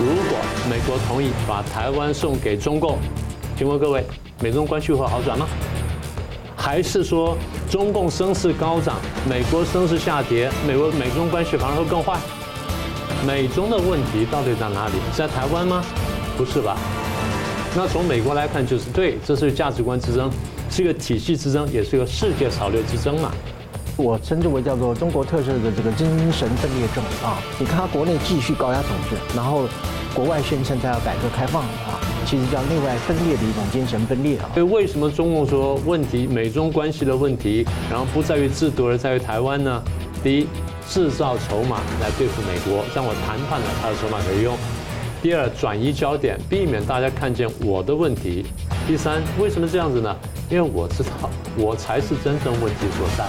[0.00, 0.38] 如果
[0.68, 2.98] 美国同意把台湾送给中共，
[3.56, 4.04] 请问各位，
[4.40, 5.46] 美中关系会好转吗？
[6.56, 7.36] 还是说
[7.70, 8.96] 中共声势高涨，
[9.28, 12.18] 美国声势下跌，美国美中关系反而会更坏？
[13.24, 14.94] 美中的问题到底在哪里？
[15.16, 15.82] 在台湾吗？
[16.36, 16.76] 不是吧？
[17.76, 20.30] 那从美国来看，就是对，这是价值观之争，
[20.70, 23.30] 是一个体系之争，也是一个世界潮流之争嘛。
[23.96, 27.38] 我称之为叫做中国特色的这个精神分裂症啊！
[27.60, 29.68] 你看他国内继续高压统治，然后
[30.12, 34.50] 国外宣称他要改革开放啊，其实叫内外分裂的一种精神分裂啊。
[34.52, 39.80] 所以为什么中共说问题美中关系的问题，然后不在于制度而在于台湾呢？
[40.24, 40.48] 第一，
[40.88, 44.56] 制造筹码来对付美国，让我谈判了他的筹码可以用；
[45.22, 48.42] 第二，转移焦点，避免大家看见我的问题；
[48.88, 50.16] 第三，为什么这样子呢？
[50.50, 51.10] 因为我知道
[51.56, 53.24] 我才是真正问题所在。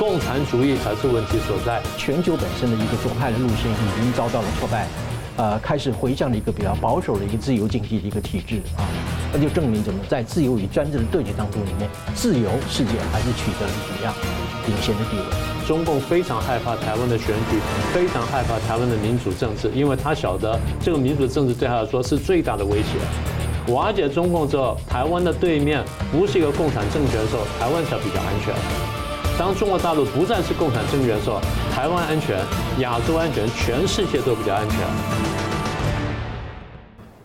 [0.00, 1.78] 共产主义才是问题所在。
[1.98, 4.86] 全球本身的一个左派的路线已经遭到了挫败，
[5.36, 8.88] 呃，开始回向了一个比较保守的一个自由经济的一个体制啊，
[9.30, 14.14] 那就证明怎么在自由与专制的对决当中里面，自由世界还是取得了怎么样
[14.66, 15.66] 领先的地位。
[15.68, 17.58] 中共非常害怕台湾的选举，
[17.92, 23.74] 非常害怕台湾的民主政治，因为他晓得这个民主政治对他来说是最大的威胁。
[23.74, 28.89] 瓦解中共之后，台湾的对面不是一个共产政权的时候，台湾才比较安全。
[29.40, 31.40] 当中国大陆不再是共产政权的时候，
[31.72, 32.38] 台湾安全、
[32.80, 34.78] 亚洲安全、全世界都比较安全。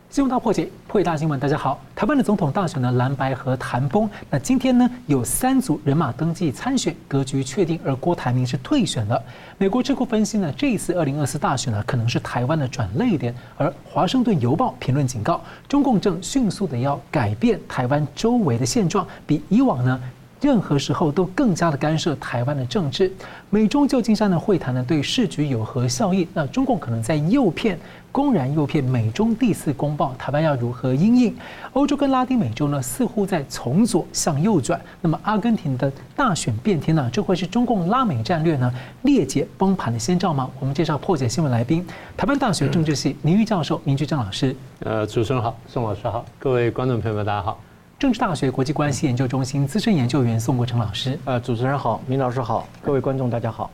[0.10, 1.38] 新闻大破解，破解大新闻。
[1.38, 4.10] 大家好，台湾的总统大选呢，蓝白和谈崩。
[4.30, 9.22] 那今天呢，有三组人马登记参选，格局确定，而郭台铭是退选了。
[9.58, 13.36] 美国智库分析呢，这一次二零二四大选呢，可能是台湾的转捩点。
[13.58, 20.00] 而华盛顿邮报评论警告，中共正迅速的要改变台湾周围的现状，比以往呢。
[20.46, 23.12] 任何时候都更加的干涉台湾的政治。
[23.50, 26.28] 美中旧金山的会谈呢，对市局有何效益？
[26.36, 27.80] 那中共可能在诱骗、
[28.12, 31.36] 公然诱骗美中第四公报，台湾要如何因应？
[31.74, 34.80] 欧洲跟拉丁美洲呢，似乎在从左向右转。
[35.02, 38.72] 那么阿根廷的大选变天呢，这会是中共拉美战略呢
[39.02, 40.48] 裂解崩盘的先兆吗？
[40.59, 41.84] 我们介绍破解新闻来宾，
[42.16, 44.56] 台湾大学政治系名誉教授明居正老师。
[44.81, 47.59] 呃，主持人好，宋老师好，各位观众朋友们，大家好。
[47.97, 53.72] 政治大学国际关系研究中心资深研究员宋国成老师，呃，主持人好，明老师好，各位观众大家好，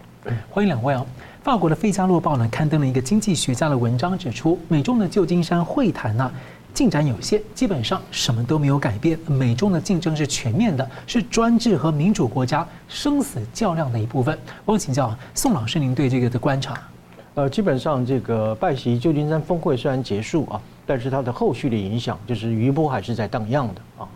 [0.51, 1.03] 欢迎两位哦。
[1.41, 6.31] 法国的《费加洛报》呢刊登了一个经济学家的文章，指出美中的旧金山会谈呢
[6.71, 9.17] 进展有限，基本上什么都没有改变。
[9.25, 14.37] 美中的竞争是全面的，是专制和民主国家生死较量的一部分。
[14.65, 16.79] 我请教宋老师，您对这个的观察？
[17.33, 20.61] 呃，基本上这个拜习旧金山峰会虽然结束啊。
[20.85, 24.07] 但是它的后续的影响，就是余波还是在荡漾的啊。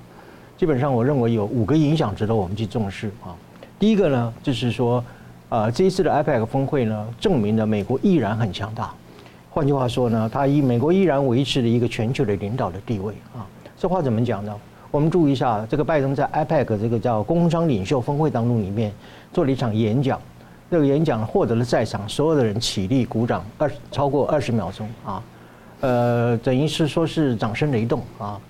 [0.57, 3.35] 基本上，我认为有五个影响值得我们去重视啊。
[3.77, 5.03] 第一个呢，就是说，
[5.49, 8.93] 啊，这一次的 IPEC 峰会呢，证明了美国依然很强大。
[9.49, 13.45] 换句话说呢，它以美国依然维持了一个全球的领导的地位啊。
[13.77, 14.55] 这话怎么讲呢？
[14.91, 18.93] 我们注意一下，这个拜登在 IPEC 这个叫工商领袖峰会当中里面
[19.33, 20.17] 做了一场演讲，
[20.71, 25.21] 这个演讲获得了在场所有的人起立鼓掌二超过二十秒钟啊。
[25.85, 28.41] 呃，等于是说是掌声雷动啊。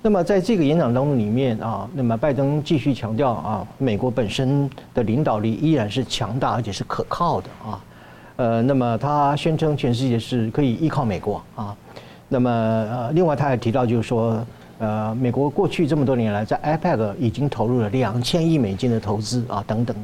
[0.00, 7.84] 那么在这个演讲当中里面啊，那么拜登继续强调啊，美国本身的领导力依然是强大而且是可靠的啊。
[8.36, 11.74] 呃，那么他宣称全世界是可以依靠美国啊。
[12.28, 14.46] 那么呃，另外他还提到就是说，
[14.78, 19.96] 呃，美国过去这么多年来在 IPEC 已经投入了两千亿美金的投资啊等等。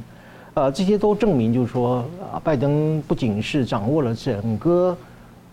[0.54, 1.98] 呃，这些都证明就是说，
[2.32, 4.96] 啊，拜登不仅是掌握了整个。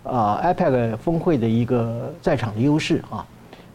[0.07, 3.25] 啊，IPEC 峰会的一个在场的优势啊，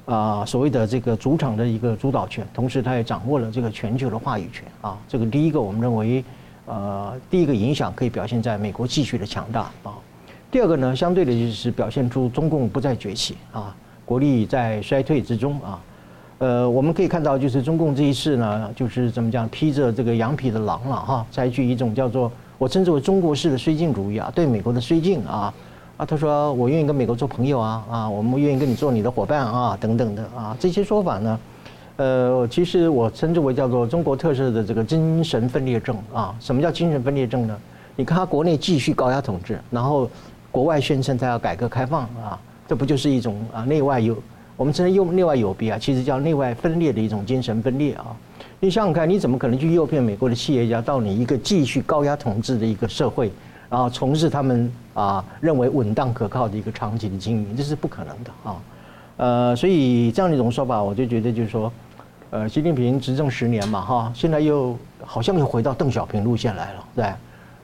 [0.06, 4.98] 啊，所谓的这个主场的一个主导权，同时他也掌握了这个全球的话语权啊。
[5.06, 6.24] 这个第一个，我们认为，
[6.64, 9.92] 呃，第一个影响可以表现在美国继续的强大啊。
[10.50, 13.74] 第二个呢，相对的就是表现出中共不再崛起啊，
[14.06, 15.80] 国力在衰退之中啊。
[16.38, 25.52] 呃，我们可以看到，就是中共这一次呢，就是怎么讲，披着这个羊皮的狼了哈，采取一种叫做我称之为中国式的绥靖主义啊，对美国的绥靖啊。
[26.04, 31.40] 他说我愿意跟美国做朋友啊，啊，我们愿意跟你做你的伙伴啊，等等的啊，这些说法呢，
[31.96, 36.34] 呃，其实我称之为叫做中国特色的这个精神分裂症啊。
[36.40, 37.56] 什么叫精神分裂症呢？
[37.94, 40.10] 你看他国内继续高压统治，然后
[40.50, 44.16] 国外宣称他要改革开放啊，这不就是一种啊内外有
[44.56, 48.06] 我们称之用内外有别啊，其实叫内外分裂的一种精神分裂啊。
[48.58, 53.30] 你想想看，你怎么可能去诱骗美国的企业家到你一个继续高压统治的一个社会？
[53.72, 58.56] 然后从事他们啊认为稳当可靠的一个长期的经营，这是不可能的啊，
[59.16, 61.72] 呃，所以这样的一种说法，我就觉得就是说，
[62.28, 67.10] 呃，习近平执政十年嘛哈，现在又好像又回到邓小平路线来了，对，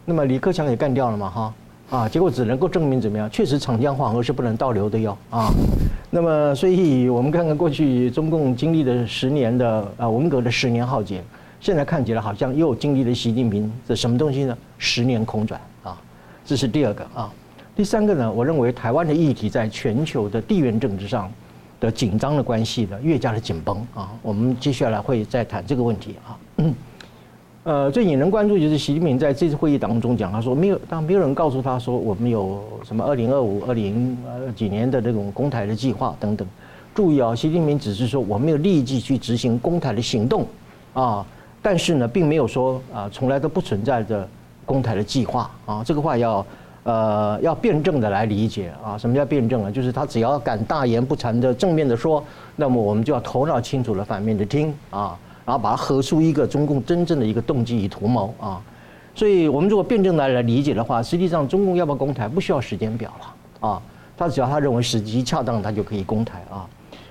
[0.07, 1.55] 那么李克强也干掉了嘛哈，
[1.91, 3.31] 啊，结果只能够证明怎么样？
[3.31, 5.51] 确实长江黄河是不能倒流的哟啊。
[6.09, 11.23] 那么，所以我们看看过去中共经历的十年的啊文革的十年浩劫，
[11.61, 14.57] 现在看起来好像又经历了习近平的什么东西呢？
[14.79, 15.61] 十年空转，
[16.49, 17.31] 这是第二个啊。
[17.77, 21.31] 第三个呢，我认为台湾的议题在全球的地缘政治上
[21.79, 24.09] 的紧张的关系呢，越加的紧绷啊。
[24.23, 26.65] 我们接下来会再谈这个问题啊。
[27.65, 36.49] 呃，最引人关注就是习近平在这次会议当中讲，他说没有，当没有人告诉他说我们有什么二零二五、二零呃几年的这种公台的计划等等。
[36.95, 40.47] 注意啊，习近平只是说我没有立即去执行公台的行动
[40.95, 41.27] 啊，
[41.61, 44.27] 但是呢，并没有说啊从来都不存在的
[44.69, 46.44] 攻台的计划啊，这个话要。
[46.85, 49.70] 呃，要辩证的来理解啊，什么叫辩证啊？
[49.70, 52.25] 就是他只要敢大言不惭的正面的说，
[52.56, 58.59] 那么我们就要头脑清楚的反面的听啊，然后把它合出一个中共真正的一个动机与图谋啊。
[59.15, 63.82] 所以，我们如果辩证的来理解的话，实际上中共要不要攻台不需要时间表了啊，
[64.17, 66.67] 他只要他认为时机恰当，他就可以攻台啊。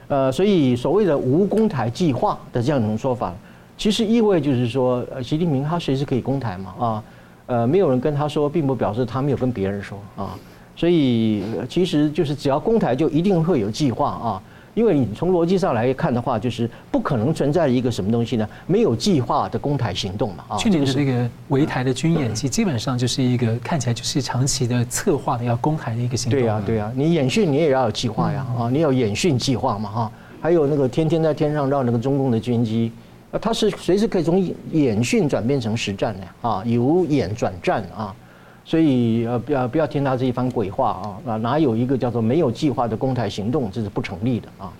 [0.07, 3.31] 呃，所以所谓的无攻台计划的这样一种说法，
[3.77, 7.03] 其实意味就是说，呃，习近平他随时可以攻台嘛啊。
[7.47, 10.37] 呃，没有人跟他说，并不表示他没有跟别人说啊，
[10.75, 14.43] 所以其实就是只要公台就一定会有计划啊，
[14.75, 18.47] 因为你从逻辑上来看的话，就是不可能存在一个什么东西呢？
[18.65, 20.57] 没有计划的公台行动嘛啊。
[20.57, 26.39] 去年的这个围台的军演，其实基本上就是一个看起来就是长期的策划的要公台的一个行动。
[26.39, 30.11] 对呀，对呀，你演训你也要有计划呀啊，你有演训计划嘛哈，
[30.41, 32.91] 还有那个天天在天上绕那个中共的军机。
[33.31, 34.41] 呃，它是随时可以从
[34.71, 38.15] 演训转变成实战的啊，由演转战啊，
[38.63, 44.73] 所以呃不要不要听他这一番鬼话啊，啊哪有一个叫做没有计划的攻台行动，这是不成立的啊。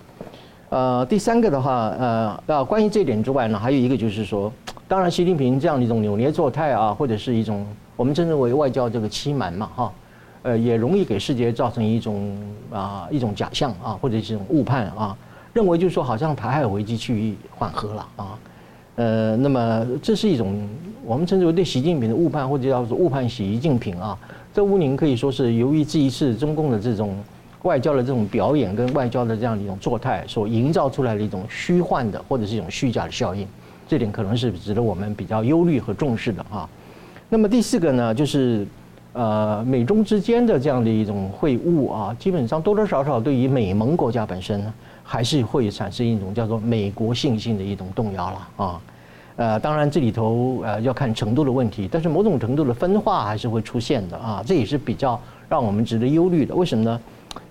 [0.70, 4.50] 呃，第三个的话，呃，啊关于这点之外呢，还有一个就是说，
[4.86, 7.66] 当然习近平这样的一种扭捏作态啊，或者是一种
[7.96, 9.92] 我们称之为外交这个欺瞒嘛哈，
[10.42, 12.34] 呃也容易给世界造成一种
[12.72, 15.14] 啊一种假象啊，或者是一种误判啊。
[15.52, 18.38] 认为就是说，好像台海危机趋于缓和了啊，
[18.96, 20.68] 呃，那么这是一种
[21.04, 24.16] 我们称之为对习近平的误判，或者叫做误判习近平啊。
[24.52, 27.16] 这乌宁可以说是由于这一次中共的这种
[27.62, 33.46] 外交的这种表演跟外交的这样的一种作态所营造出来的一种虚幻的或者是一种虚假的效应，
[33.86, 36.68] 这点可能是值得我们比较忧虑和重视的啊。
[37.28, 38.66] 那么第四个呢，就是
[39.12, 44.74] 呃美中之间的这样的一种会晤啊，基本上多多少少对于美盟国家本身呢。
[45.10, 48.80] 还是会产生一种叫做美国信心的一种动摇了啊，
[49.36, 55.18] 呃，当然这里头呃要看程度的问题，但是某种程度的分化还是会出现的啊，这也是比较
[55.48, 56.54] 让我们值得忧虑的。
[56.54, 57.00] 为什么呢？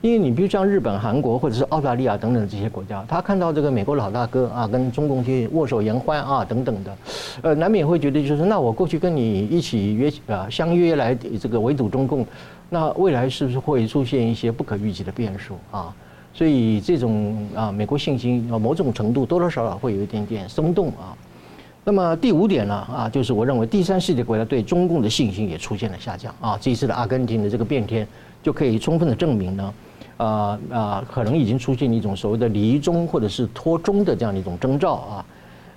[0.01, 6.97] 因为你比如像日本、韩国或者是澳大利亚等等这些国家，他看到这个美国老大哥啊跟中共去握手言欢啊等等的，
[7.41, 12.23] 呃，难免会觉得就是那我过去跟你一起约啊相约来这个围堵中共，
[12.69, 15.91] 那未来是不是会出现一些不可预计的变数啊？
[16.37, 21.17] 所以这种啊，美国信心啊，某种程度多多少少会有一点点松动啊。
[21.83, 26.55] 那么第五点呢啊，就是我认为第三世界国家对中共的信心也出现了下降啊。
[26.61, 28.07] 这一次的阿根廷的这个变天，
[28.43, 29.73] 就可以充分的证明呢，
[30.17, 35.25] 啊啊，可能已经出现一种所谓的离中或者是脱中的这样的一种征兆啊。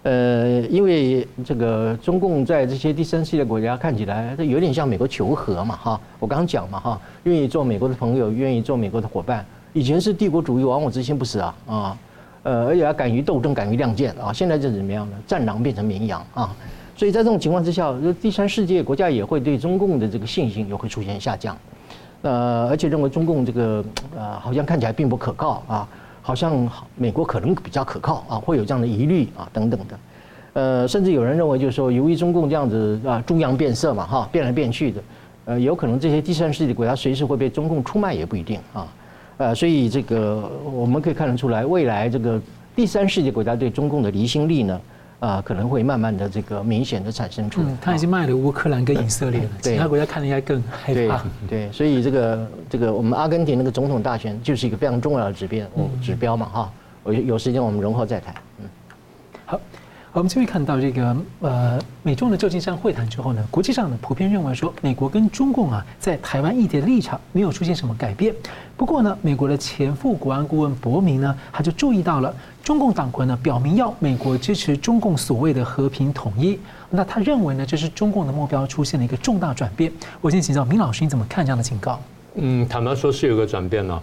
[0.03, 6.01] 呃，因为这个中共在这些第三世界国家看起来，它有点像美国求和嘛哈。
[6.19, 9.43] 我刚讲嘛哈，愿意做美国的朋友，愿意做美国的伙伴。
[9.73, 11.99] 以前是帝国主义亡我之心不死啊啊，
[12.43, 14.33] 呃，而且还敢于斗争，敢于亮剑啊。
[14.33, 15.17] 现在这是怎么样呢？
[15.27, 16.55] 战狼变成绵羊啊！
[16.97, 21.57] 所以在这种情况之下，第三世界国家也会对中共的这个信心也会出现下降。
[22.23, 23.85] 呃，而且认为中共这个
[24.17, 25.89] 呃好像看起来并不可靠啊，
[26.21, 29.99] 好像美国可能比较可靠啊，会有这样的疑虑啊等等的。
[30.53, 35.03] 呃，甚至有人认为就是说，由于中共这样子啊猪羊变色嘛哈，变来变去的，
[35.45, 38.87] 呃，有可能这些第三世界国家随时会被中共出卖也不一定啊。
[39.41, 42.39] 呃，所以这个我们可以看得出来，未来这个
[42.77, 44.81] 第三世界国家对中共的离心力呢，
[45.19, 47.67] 啊，可能会慢慢的这个明显的产生出来。
[47.71, 51.25] 嗯，他已经卖了乌克兰跟以色列了， 其他国家看了应该更害怕。
[51.49, 55.67] 对，对，所以这个这个我们阿根廷那个总统大选就是一个非常重要的指标，
[56.03, 56.73] 指标嘛哈。
[57.03, 58.35] 我有时间我们容后再谈。
[60.13, 60.21] 好。
[60.21, 68.35] 我们这边看到这个呃，美中的旧金山会谈之后呢，国际上呢普遍认为说，美国跟中共啊在台湾议题的立场没有出现什么改变。
[68.77, 76.59] 不过呢，美国的前副国安顾问伯明呢，他就注意到了中共党魁呢表明要美国支持中共所谓的和平统一。
[76.91, 79.93] 那他认为呢，这是中共的目标出现了一个重大转变。
[80.21, 82.01] 我先请教明老师，你怎么看这样的警告？
[82.35, 84.03] 嗯，坦白说是有个转变了，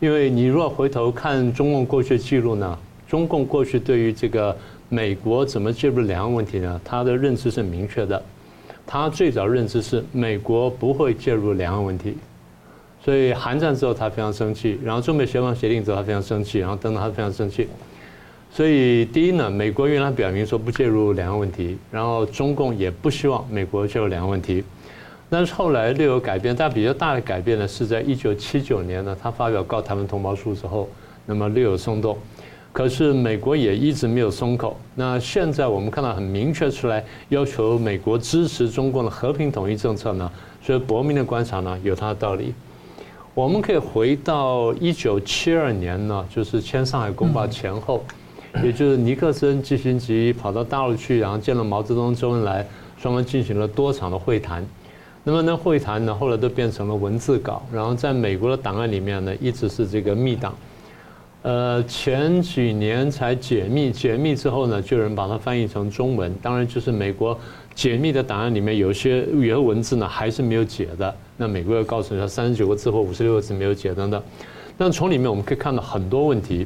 [0.00, 4.56] 因为你若回头看中共过去记录呢，中共过去对于这个。
[4.92, 6.78] 美国怎么介入两岸问题呢？
[6.84, 8.22] 他的认知是明确的。
[8.86, 12.14] 他最早认知是美国不会介入两岸问题，
[13.02, 17.66] 所以韩战之后他非常生气，然后中美协防协定之后他非常生气，然后等等他非常生气。
[18.50, 24.62] 所以第一呢，美国原来表明说不介入两岸问题，然后中共也不希望美国介入两岸问题。
[25.30, 30.86] 但是后来略有改变，但比较大的改变呢，是在一九七九年呢，他发表告台湾同胞书之后，
[31.24, 32.18] 那么略有松动。
[32.72, 34.76] 可是美国也一直没有松口。
[34.94, 40.30] 那现在我们看到很明确出来，要求美国支持中共的和平统一政策呢，
[40.62, 42.54] 所以伯明的观察呢有它的道理。
[43.34, 48.04] 我们可以回到一九七二年呢，就是签上海公报前后，
[48.62, 52.66] 也就是尼克森基辛吉跑到大陆去，然后见了毛泽东、周恩来，
[52.98, 54.66] 双方进行了多场的会谈。
[55.24, 60.54] 那么那会谈呢，后来都变成了文字稿，然后在美国的档案里面呢，一直是这个密档。
[61.42, 66.32] 呃，前几年才解密，解密之后呢，就有人把它翻译成中文。
[66.40, 67.36] 当然，就是美国
[67.74, 71.12] 解密的档案里面有些原文字呢，还是没有解的。
[71.36, 74.22] 那美国又告诉你说，三十九个字或五十六个字没有解等等。
[74.78, 76.64] 但从里面我们可以看到很多问题，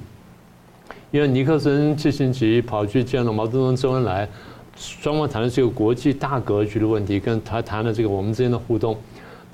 [1.11, 4.29] 因为尼克森、季辛吉跑去见了毛泽东、周恩来。
[4.79, 8.95] 双方谈的是一个国际大格局的问题，跟他谈的这个我们之间的互动，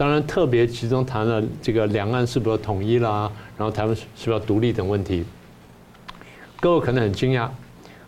[0.03, 5.25] 当然特别其中谈了这个两岸是不是统一啦，然后台湾是不是要独立等问题。
[6.59, 7.49] 各位可能很惊讶，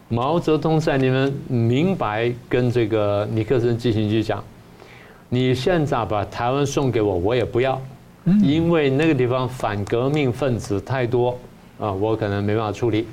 [0.09, 4.43] 毛泽东在你们明白跟这个尼克森、进行去讲，
[5.29, 7.81] 你现在把台湾送给我，我也不要，
[8.43, 11.39] 因为那个地方反革命分子太多
[11.79, 13.07] 啊，我可能没办法处理。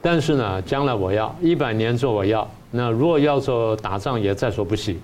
[0.00, 2.48] 但是呢，将来我要一百年之后我要。
[2.70, 5.00] 那如果要做打仗也在所不惜，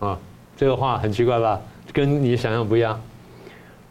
[0.00, 0.18] 啊，
[0.56, 1.60] 这个话很奇怪吧？
[1.92, 3.00] 跟你想象不一样。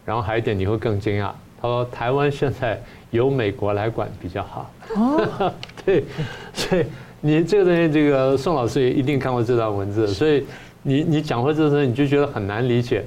[0.04, 4.70] 然后还有一点你会更惊讶，他说台湾现在由美国来管比较好。
[4.94, 5.52] 哦，
[5.84, 6.04] 对，
[6.54, 6.84] 所以
[7.20, 10.44] 你这个东西，这个宋老师也一定看过这段文字，所以
[10.82, 13.04] 你你讲回这个东西，你就觉得很难理解。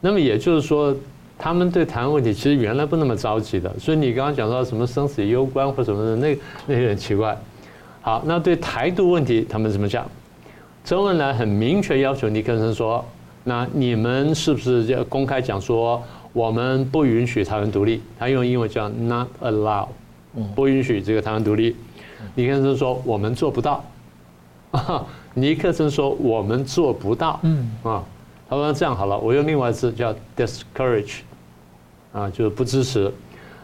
[0.00, 0.94] 那么也就是说，
[1.38, 6.36] 他们对台湾问题其实原来不那么着急的，所以你刚刚讲到什么生死攸关或什么的，那
[6.66, 7.36] 那有点奇怪。
[8.00, 10.04] 好，那对台独问题，他们怎么讲？
[10.84, 13.04] 周恩来很明确要求尼克松说
[13.48, 16.00] ：“那你们是不是要公开讲说，
[16.32, 19.88] 我们不允许台湾独立？”他用英文叫 “not allow”，
[20.54, 21.74] 不允许这个台湾独立。
[22.36, 23.82] 尼克森说：“我们做不到。”
[25.34, 28.04] 尼克森说：“我们做不到。”嗯啊，
[28.48, 31.20] 他说：“这样好了，我用另外字叫 ‘discourage’，
[32.12, 33.10] 啊，就是不支持。”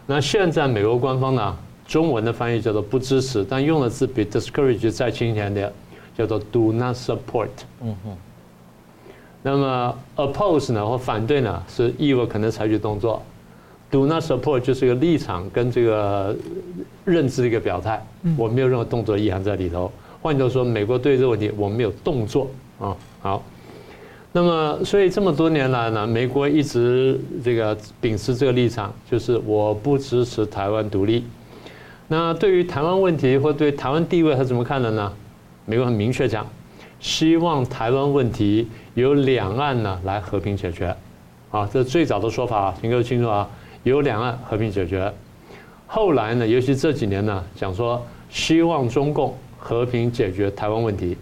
[0.07, 1.55] 那现在美国官方呢？
[1.87, 5.71] 中文的翻译叫做不支持，但用的字比 discourage 再轻一点点，
[6.17, 7.49] 叫做 do not support。
[7.79, 8.17] 嗯哼。
[9.47, 13.21] 那么 oppose 呢或反对呢是意味可能采取动作
[13.91, 16.35] ，do not support 就是一个立场跟这个
[17.03, 18.03] 认知的一个表态，
[18.35, 19.91] 我没有任何动作意涵在里头。
[20.19, 22.49] 换句话说，美国对这个问题我们没有动作
[22.79, 22.97] 啊。
[23.21, 23.43] 好。
[24.31, 31.23] 那么所以这么多年来呢，美国一直这个秉持这个立场，就是我不支持台湾独立。
[32.07, 35.13] 那对于台湾问题或对台湾地位，他怎么看的呢？
[35.65, 36.45] 美国很明确讲，
[36.99, 40.95] 希望台湾问题由两岸呢来和平解决。
[41.51, 43.47] 啊，这是最早的说法，请各位清楚啊，
[43.83, 45.11] 由两岸和平解决。
[45.87, 51.15] 后来呢，尤其这几年呢，讲说希望中共和平解决台湾问题。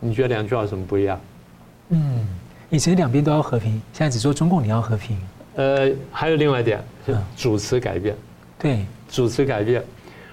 [0.00, 1.20] 你觉得两句话有什么不一样？
[1.90, 2.26] 嗯，
[2.70, 5.16] 以前两边都要和平，现在只说中共你要和平。
[5.54, 8.16] 呃，还有另外一点，是主词改变。
[8.58, 8.84] 对。
[9.08, 9.80] 主词改变，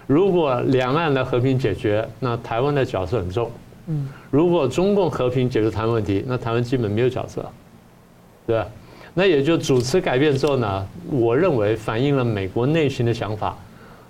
[0.07, 3.51] 如果两岸的和平解决，那台湾的角色很重。
[3.87, 7.45] 嗯，如果中共和平解决台湾问题，那台湾基本没有角色，
[8.47, 8.67] 对吧？
[9.13, 13.55] 那也就主持改变之后呢，我认为反映了美国内心的想法，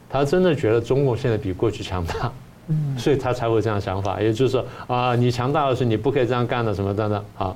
[0.09, 2.31] 他真的觉得中共现在比过去强大，
[2.67, 4.21] 嗯，所以他才会这样想法。
[4.21, 7.53] 也就是说啊，你强大的时候你不可以这样干的，什么等等啊。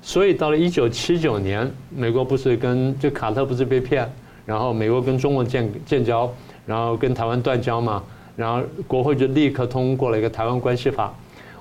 [0.00, 4.08] 所以到了一九七九年，美国不是跟就卡特不是被骗？
[4.46, 6.32] 然后美国跟中国建建交，
[6.64, 8.02] 然后跟台湾断交嘛，
[8.36, 11.12] 然后国会就立刻通过了一个台湾关系法。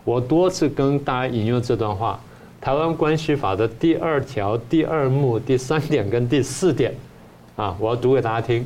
[0.08, 2.18] 我多次跟大家引用这段话，
[2.62, 6.96] 台湾关系法的第二条第二目第三点跟第四点，
[7.58, 8.66] 啊，我要读给大家听。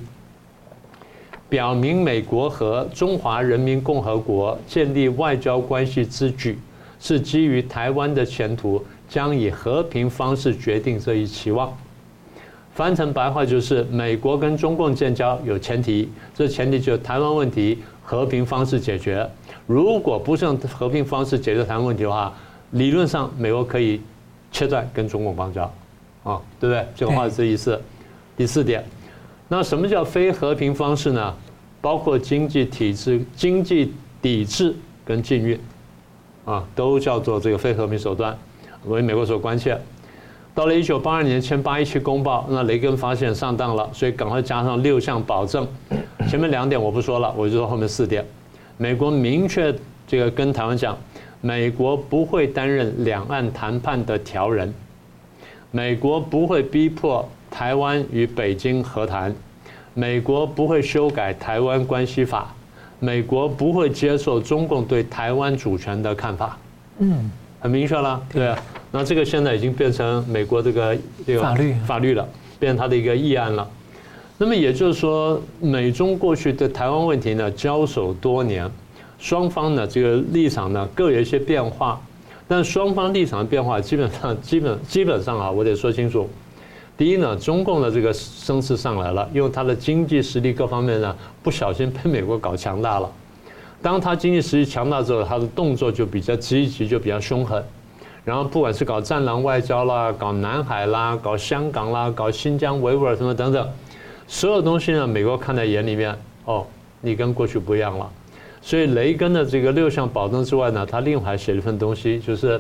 [1.50, 6.60] 表明美国和中华人民共和国建立外交关系之举，
[7.00, 11.76] 是基于台湾的前途将以和平方式决定这一期望。
[12.76, 19.28] 翻成白话就是，美国跟中共建交有前提，这前提就是台湾问题和平方式解决。
[19.72, 22.34] 如果不是用和平方式解决台湾问题的话，
[22.72, 24.02] 理论上美国可以
[24.52, 25.64] 切断跟中共邦交，
[26.24, 26.86] 啊，对不对？
[26.94, 27.82] 这个话是这意思。
[28.36, 28.84] 第四点，
[29.48, 31.34] 那什么叫非和平方式呢？
[31.80, 34.76] 包括经济体制、经济抵制
[35.06, 35.58] 跟禁运。
[36.44, 38.38] 啊，都叫做这个非和平手段，
[38.88, 39.80] 为美国所关切。
[40.54, 45.66] 到了一九八二年签八一七公报，那雷根发现上当了，所以赶快加上六项保证。
[46.28, 48.26] 前面两点我不说了，我就说后面四点。
[48.82, 49.72] 美国明确
[50.08, 50.98] 这个跟台湾讲，
[51.40, 54.74] 美国不会担任两岸谈判的调人，
[55.70, 59.32] 美国不会逼迫台湾与北京和谈，
[59.94, 62.52] 美国不会修改台湾关系法，
[62.98, 66.58] 美国不会接受中共对台湾主权的看法。
[66.98, 68.58] 嗯，很明确了，对啊。
[68.90, 71.74] 那这个现在已经变成美国这个这个法律。
[71.86, 72.28] 法律了，
[72.60, 73.70] 变成他的一个议案了。
[74.42, 78.68] 那么也就是说，美中过去对台湾问题呢交手多年，
[79.20, 82.02] 双方呢这个立场呢各有一些变化，
[82.48, 86.28] 但双方立场的变化基本上 基本基本上啊，我得说清楚。
[86.98, 93.08] 第一呢，中共的这个声势上来了，因为他的经济实力各方面呢不小心被美国搞强大了。
[93.80, 97.64] 当他经济实力强大之后，他的动作就比较积极，就比较凶狠。
[98.26, 103.68] 然后不管是搞战狼外交啦，搞南海啦，搞香港啦，搞新疆维吾尔什么等等，
[104.32, 106.18] 所有东西呢，美国看在眼里面。
[106.46, 106.66] 哦，
[107.02, 108.10] 你跟过去不一样了。
[108.62, 112.60] 所以雷根的这个六项保证之外呢，他另外还写了一份东西，就是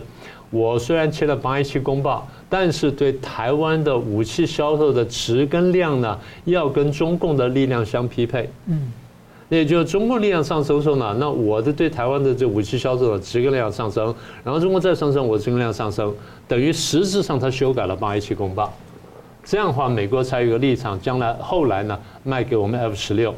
[0.50, 8.50] 我虽然签了八一七公报，但是对台湾的武器销售的值跟量呢，要跟中共的力量相匹配。
[8.66, 8.92] 嗯。
[9.48, 14.13] 也就是中共力量上升的时候呢，那我的对台湾的这武器销售的值跟量上升，
[14.44, 16.13] 然后中国再上升，我值跟量上升，
[16.50, 18.74] 等于实质上他修改了八一七公报，
[19.44, 23.34] 这样的话美国才有个立场，将来后来呢卖给我们 F 十六，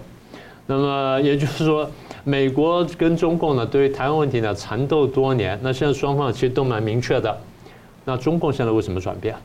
[0.68, 1.90] 那么也就是说，
[2.24, 7.38] 美国跟中共呢对于台湾问题呢缠斗多年，那现在双方其实都蛮明确的，
[8.06, 9.36] 那中共现在为什么转变，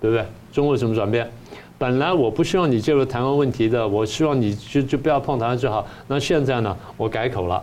[0.00, 0.24] 对不对？
[0.52, 1.28] 中共为什么转变？
[1.78, 5.86] 本来我不希望你介入台湾问题的，我希望你就就不要碰台湾就好。
[6.06, 7.62] 那现在呢，我改口了，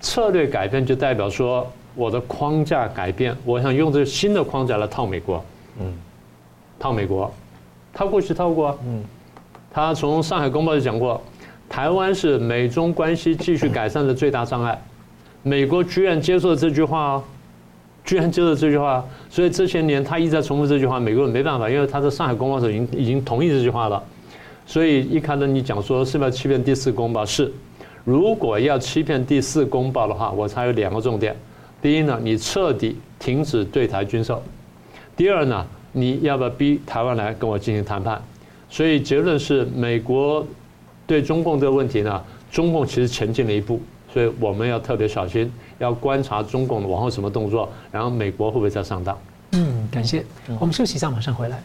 [0.00, 5.42] 策略改变就代表说我的框架改变，我想用这个新的框架来套美国，
[5.80, 5.86] 嗯，
[6.78, 7.32] 套美国，
[7.94, 9.02] 他过去套过，嗯，
[9.70, 11.22] 他从上海公报就讲过，
[11.68, 14.78] 台湾是美中关系继续改善的最大障碍，
[15.42, 17.24] 美国居然接受了这句话哦。
[18.06, 24.02] 居然接受这句话，所以这些年他一直在重复这句话，美国人没办法，因为他在上海公报时候已经已经同意这句话了。
[24.66, 27.24] 所以一看到你讲说是不是要欺骗第四公报？
[27.24, 27.50] 是，
[28.04, 31.34] 如果要欺骗第四公报的话，我才有两个重点：
[31.80, 34.36] 第一呢，你彻底停止对台军售；
[35.16, 35.66] 第二呢，
[35.96, 38.20] 你要不要逼台湾来跟我进行谈判？
[38.68, 40.44] 所以结论是，美国
[41.06, 43.80] 对中共这个问题呢，中共其实前进了一步，
[44.12, 45.50] 所以我们要特别小心。
[45.78, 49.18] 要观察中共往后什么动作，然后美国会不会再上当？
[49.52, 50.24] 嗯，感谢。
[50.60, 51.62] 我们休息一下，马上回来。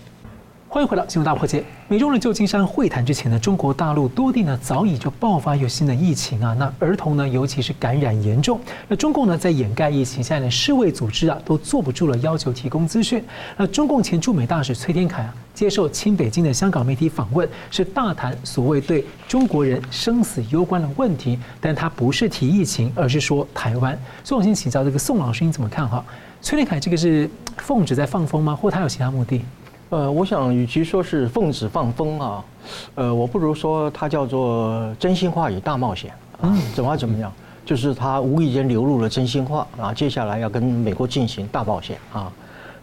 [0.71, 1.61] 欢迎回到《新闻大破解》。
[1.87, 6.55] 美中的旧金山会谈之前呢，中国大陆多地呢早已就爆发有新的疫情啊。
[6.59, 8.59] 那儿童呢，尤其是感染严重。
[8.87, 13.23] 那中共呢，在掩盖疫情，现在，世卫组织啊都坐不住了，要求提供资讯。
[13.57, 23.99] 那中共前驻美大使崔天凯啊，接受亲北京的香港媒体访问，是大谈所谓对中国人生死攸关的问题，但他不是提疫情，而是说台湾。
[24.23, 26.05] 所以我先请教这个宋老师，你怎么看哈？
[26.43, 27.27] 崔天凯这个是
[27.57, 28.55] 奉旨在放风吗？
[28.55, 29.41] 或他有其他目的？
[29.89, 32.45] 呃，我想与其说是奉旨放风啊，
[32.93, 36.55] 呃，我不如说它叫做真心话与大冒险啊。
[36.75, 37.31] 怎么怎么样？
[37.65, 42.31] 就是他无意间流露了真心话啊，接下来要跟美国进行大冒险啊。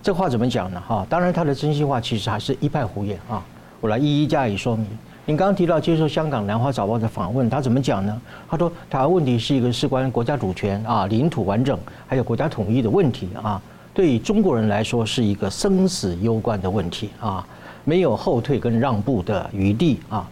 [0.03, 0.83] 这话怎么讲呢？
[0.85, 3.41] 哈，当然他的真心话其实还是一派胡言啊。
[3.81, 4.87] 我来一一加以说明。
[5.27, 8.21] 您刚刚提到接受香港南华早报的访问，他怎么讲呢？
[8.49, 13.63] 他说台湾问题是一个事关国家主权啊、领土完整还有国家统一的问题啊。
[13.97, 17.43] 对中国人来说，是一个生死攸关的问题啊，
[17.83, 20.29] 没有后退跟让步的余地啊。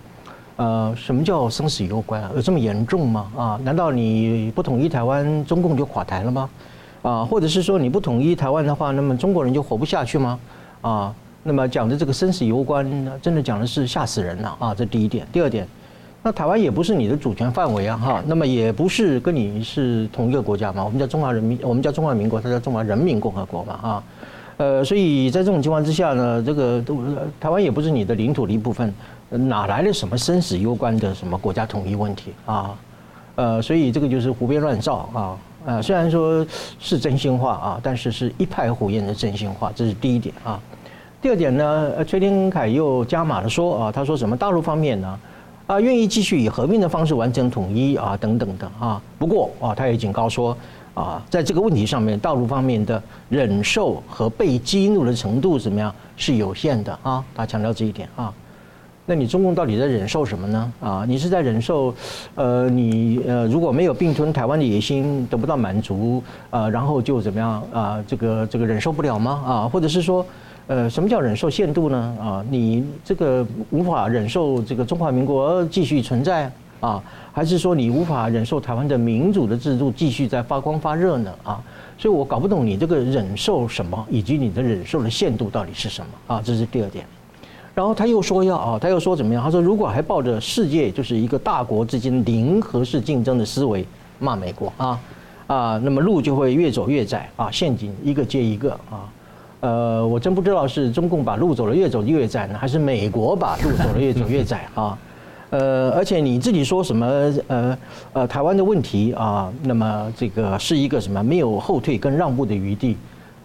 [0.57, 2.31] 呃，什么叫生死攸关啊？
[2.37, 3.33] 有这么严重吗？
[3.35, 6.51] 啊，难道你不统一台湾，中共就垮台了吗？
[7.01, 10.39] 啊，或者是说你不统一台湾的话，那么中国人就活不下去吗？
[10.83, 12.87] 啊，那么讲的这个生死攸关，
[13.23, 14.75] 真的讲的是吓死人了啊！
[14.75, 15.67] 这第一点，第二点。
[16.27, 24.03] 那台湾也不是你的主权范围啊，哈，那么也不是跟你是同一个国家嘛，我们叫中华人民，我们叫中华民国，它叫中华人民共和国嘛，哈，
[24.57, 26.99] 呃，所以在这种情况之下呢，这个都
[27.39, 28.91] 台湾也不是你的领土的一部分，
[29.29, 32.75] 哪来的什么生死攸关的什么国家统一问题啊？
[33.35, 36.47] 呃，所以这个就是胡编乱造啊，呃，虽然说
[36.79, 40.59] 是真心话啊，但是是一派胡言的真心话，这是第一点啊。
[41.21, 45.19] 第二点呢，崔天凯又加码的说啊，他说什么大陆方面呢？
[45.67, 49.01] 啊，愿意继续以合并的方式完成统一啊，等等的啊。
[49.19, 50.57] 不过啊，他也警告说
[50.93, 57.25] 啊，在这个问题上面，大陆方面的忍受和被激怒的程度怎么样是有限的啊。
[57.35, 58.33] 他强调这一点啊。
[59.07, 60.73] 那你中共到底在忍受什么呢？
[60.81, 61.95] 啊，你是在忍受，
[62.35, 68.03] 呃，你呃如果没有并吞台湾的野心得不到满足，呃，然后就怎么样啊？
[68.07, 69.43] 这个这个忍受不了吗？
[69.47, 70.25] 啊，或者是说，
[70.67, 72.17] 呃，什么叫忍受限度呢？
[72.19, 76.51] 啊，你这个无法忍受这个中华民国继续存在
[76.81, 81.35] 啊，还是说你无法忍受台湾的民主的制度继续在发光发热呢？
[81.43, 81.63] 啊，
[81.99, 86.43] 所以我搞不懂你这个忍受什么，以及你的忍受的限度到底是什么啊？
[86.43, 87.05] 这是第二点。
[87.75, 89.45] 然后他又说要啊，他又说怎么样？
[89.45, 93.87] 他说如果还抱着世界就是一个大国之间零和式竞争的思维
[94.19, 95.01] 骂美国啊
[95.47, 99.05] 啊，那么路就会越走越窄啊，陷阱一个接一个啊。
[99.65, 104.99] 呃，我真不知道是中共把路走得越走越窄呢，还是美国把路走得越走越窄啊？
[105.49, 107.07] 呃，而且你自己说什么
[107.47, 107.79] 呃
[108.13, 112.97] 呃台湾的问题啊，那么这个是一个什么没有后退跟让步的余地，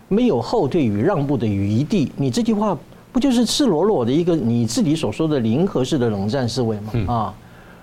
[0.09, 2.77] 没有后退与让步的余地，你这句话。
[3.11, 6.91] 不就是赤裸裸的一个你自己所说的零和式的冷战思维吗？
[7.11, 7.33] 啊，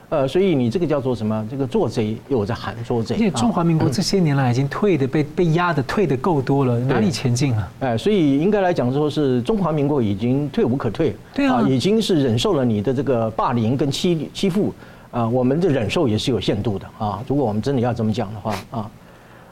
[0.08, 1.46] 呃，所以你这个叫做什么？
[1.50, 3.16] 这个做贼又在喊做贼。
[3.16, 7.72] 因为中华民国这些年来已经退的被被压的退的够多了，哪里前进啊？
[7.80, 14.72] 哎，所以应该来讲说是中华民国已经退无可退，对啊，已经是忍受了你的这个霸凌跟欺欺负
[15.10, 17.22] 啊，我们的忍受也是有限度的啊。
[17.26, 18.90] 如果我们真的要这么讲的话啊。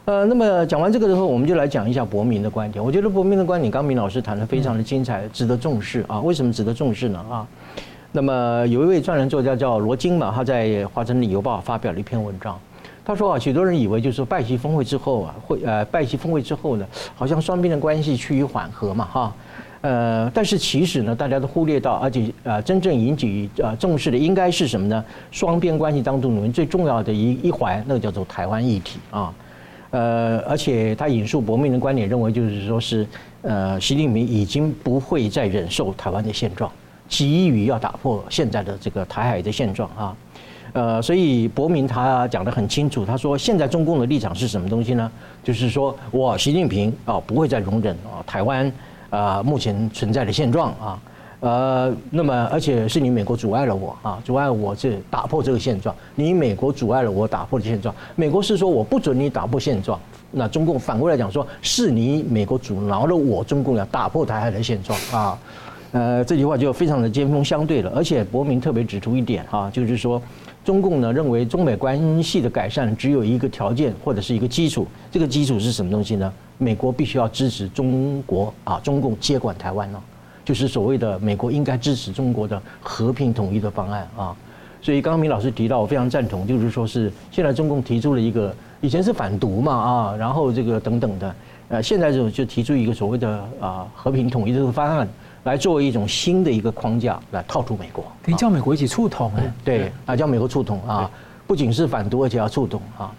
[0.07, 2.85] 呃，那么讲完这个之后，我们就来讲一下博明的观点。
[2.85, 6.21] 我觉得博明的观点，刚明老师谈的非常的精彩，值得重视啊。
[6.21, 7.25] 为什么值得重视呢？
[7.31, 7.47] 啊，
[8.17, 12.57] 那么有一位专栏作家叫罗京嘛，他在《华盛顿邮报》发表了一篇文章。
[13.05, 19.35] 他说啊，许多人以为就是说拜习峰会之后啊，会呃拜习峰会之后呢，好像双边的关系趋于缓和嘛，哈。
[19.81, 25.05] 呃，但是其实呢，大家都忽略到，而且呃，真正引起呃重视的应该是什么呢？
[25.33, 29.35] 双边关系当中里面最重要的一一环，那个叫做台湾议题啊。
[29.91, 33.05] 呃，而且他引述博明的观点，认为就是说是，
[33.43, 36.71] 呃，习近平已经不会再忍受台湾的现状，
[37.09, 40.17] 急于要打破现在的这个台海的现状啊，
[40.73, 45.11] 呃，所以博明他讲得很清楚，他说现在中共的立场是什么东西呢？
[45.43, 48.73] 就是说我习近平啊不会再容忍啊台湾
[49.11, 51.01] 啊目前存在的现状啊。
[51.41, 55.95] 呃，那么而且是你美国阻碍了我啊，阻碍我这打破这个现状。
[56.15, 57.95] 你美国阻碍了我打破的现状。
[58.17, 65.39] 美国是说我不准你打破现状，那中共反过来讲说是你美国阻挠了我中共要打破台海的现状啊。
[65.95, 67.93] 呃，这句话就非常的尖锋相对了。
[67.95, 70.21] 而且伯明特别指出一点哈，就是说
[70.65, 76.33] 中共呢认为中美关系的改善只有一个条件或者是一个基础，这个基础是什么东西呢？
[76.59, 80.03] 美国必须要支持中国啊，中共接管台湾呢。
[80.45, 84.37] 就是所谓的美国应该支持中国的和平统一的方案啊，
[84.83, 91.35] 所以刚刚明老师提到，我非常赞同，就是说是现在中共提出了一个以前是反独嘛啊，然后这个等等的，
[91.69, 95.09] 呃，现在就就提出一个所谓的啊和平统一这个方案，
[95.45, 101.11] 来作为一种新的一个框架来套住美国，可以叫美国一起触统哎，对啊，叫美国触统啊，
[101.47, 103.13] 不仅是反独，而且要触统啊，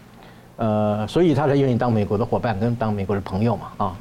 [0.57, 3.97] 呃，所以他才愿意当美国的伙伴跟当美国的朋友嘛啊。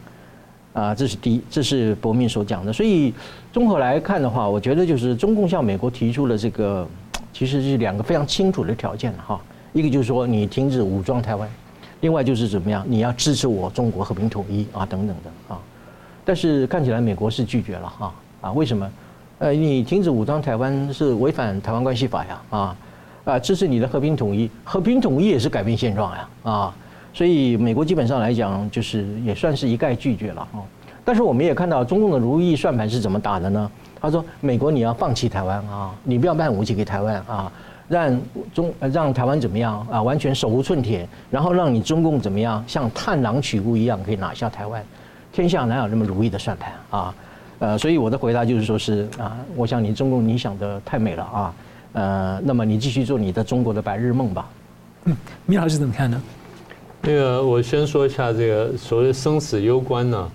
[0.75, 2.73] 啊，这是第一，这是博命所讲的。
[2.73, 3.15] 所以
[3.53, 6.85] 综合来看的话，我觉得就是中共向美国提出了这个，
[7.33, 9.41] 其实是两个非常清楚的条件哈。
[9.73, 11.49] 一个就是说你停止武装台湾，
[12.01, 15.61] 另外就是怎么样，你要支持我中国和平统一啊等等的啊。
[16.25, 18.53] 但是看起来美国是拒绝了哈啊？
[18.53, 18.91] 为什么？
[19.39, 22.77] 呃，你停止武装台湾是违反台湾关系法呀啊
[23.25, 26.75] 啊，支持你的和平统一，和平统一也是改变现状呀啊。
[27.13, 30.63] 所以美国基本上来讲，就是也算是一概拒绝了啊。
[31.05, 33.71] 但是我们也看到中共的如意算盘是怎么打的呢？
[34.01, 37.51] 他说：“美国你要放弃台湾啊，你不要卖武器给台湾啊，
[37.89, 38.21] 让
[38.53, 40.03] 中让台湾怎么样啊？
[40.03, 44.83] 完全手无寸铁，然后让你中共怎么样像探囊取物一样可以拿下台湾。
[45.35, 47.15] 天下哪有那么如意的算盘啊？
[47.59, 51.55] 呃，所以我的回答就是说是啊，我想你中共你想的太美了啊。
[51.95, 54.49] 呃，那么你继续做你的中国的白日梦吧。
[55.07, 56.23] 嗯，米老师怎么看呢？
[57.03, 60.31] 那个，我先说一下这个所谓生死攸关呢。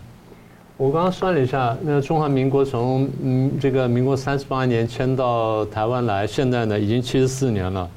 [0.75, 7.89] 我刚刚算了一下，那个中华民国从嗯这个民国三十八年迁到台湾来，现在呢已经七十四年了。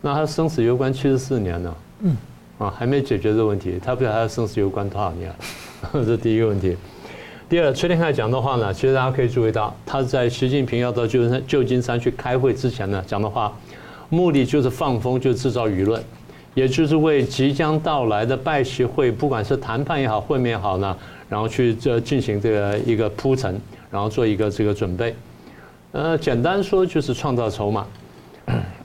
[0.00, 2.16] 那他生死攸关七十四年了，嗯，
[2.58, 5.34] 啊还没解决这个问题，他不晓得他生死攸关多少年，
[5.92, 6.76] 这是第一个问题。
[7.48, 13.56] 第二，崔天凯讲的话呢，其实大家可以注意到，他在习近平要到旧金山旧金山去开会之前呢讲的话，
[14.08, 16.02] 目的就是放风，就制造舆论。
[16.54, 20.96] 也就是为即将到来的拜习会，不管是谈判也好，会面也好呢，
[21.28, 23.60] 然后去这进行这个一个铺陈，
[23.90, 25.14] 然后做一个这个准备。
[25.92, 27.86] 呃，简单说就是创造筹码。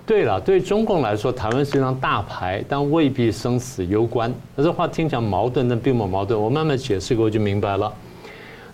[0.06, 4.34] 对了，对中共来说，台湾是一张大牌，但未必生死攸关。
[4.56, 6.40] 那这话听起来矛盾，但并不矛盾。
[6.40, 7.92] 我慢慢解释过就明白了。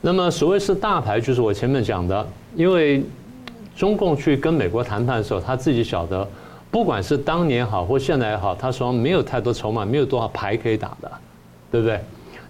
[0.01, 3.03] 那么所谓是大牌，就是我前面讲的，因为
[3.75, 6.27] 中共去跟美国谈判的时候，他自己晓得，
[6.71, 11.11] 不管是当年好或现在也好，他说没有太多筹码，没有多少牌可以打的，
[11.69, 11.99] 对不对？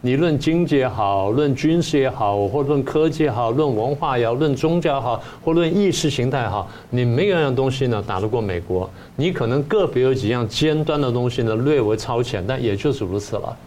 [0.01, 8.89] 你论经济也好，论军事也好，或论科技也好，论文化也好，论宗教也好，或论意识形态也好，你没有一样东西呢打得过美国。
[9.15, 13.57] 你可能个别有几样尖端的东西呢略微超前，但也就是如此了。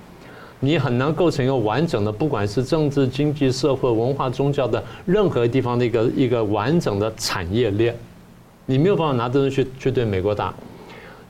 [0.61, 7.97] 你很难构成一个完整的，不管是政治、经济、社会、文化、宗教的任何地方的一个一个完整的产业链。
[8.67, 10.55] 你没有办法拿东西去去对美国打。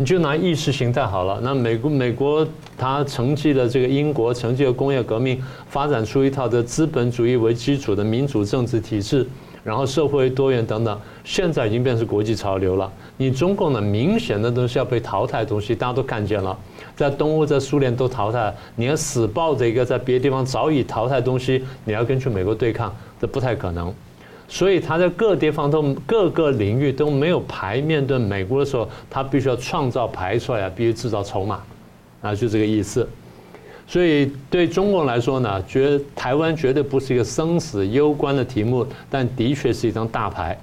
[0.01, 2.47] 你就拿意识形态好了，那美国美国
[2.79, 9.29] 它承继了这个英国承继了工业革命，发展出一套的资本主义为基础的民主政治体制，
[9.63, 12.91] 然后社会多元等等，现在已经变成国际潮流了。
[13.19, 16.59] 你中共呢，明显的都是要被淘汰的东西，大家都看见了，
[16.97, 23.93] 在东欧、在苏联都淘汰了，你要死抱着一个在别的地方早已淘汰的东西，你要跟去美国对抗，这不太可能。
[24.53, 31.61] 所以他在各地方都各个领域都没有牌，面对美国的时候，他必须要创造牌出来，必须制造筹码，
[32.21, 33.09] 啊，就这个意思。
[33.87, 40.59] 所以对中国来说呢，觉得台湾绝对不是一个生死攸关的题目，但的确是一张大牌。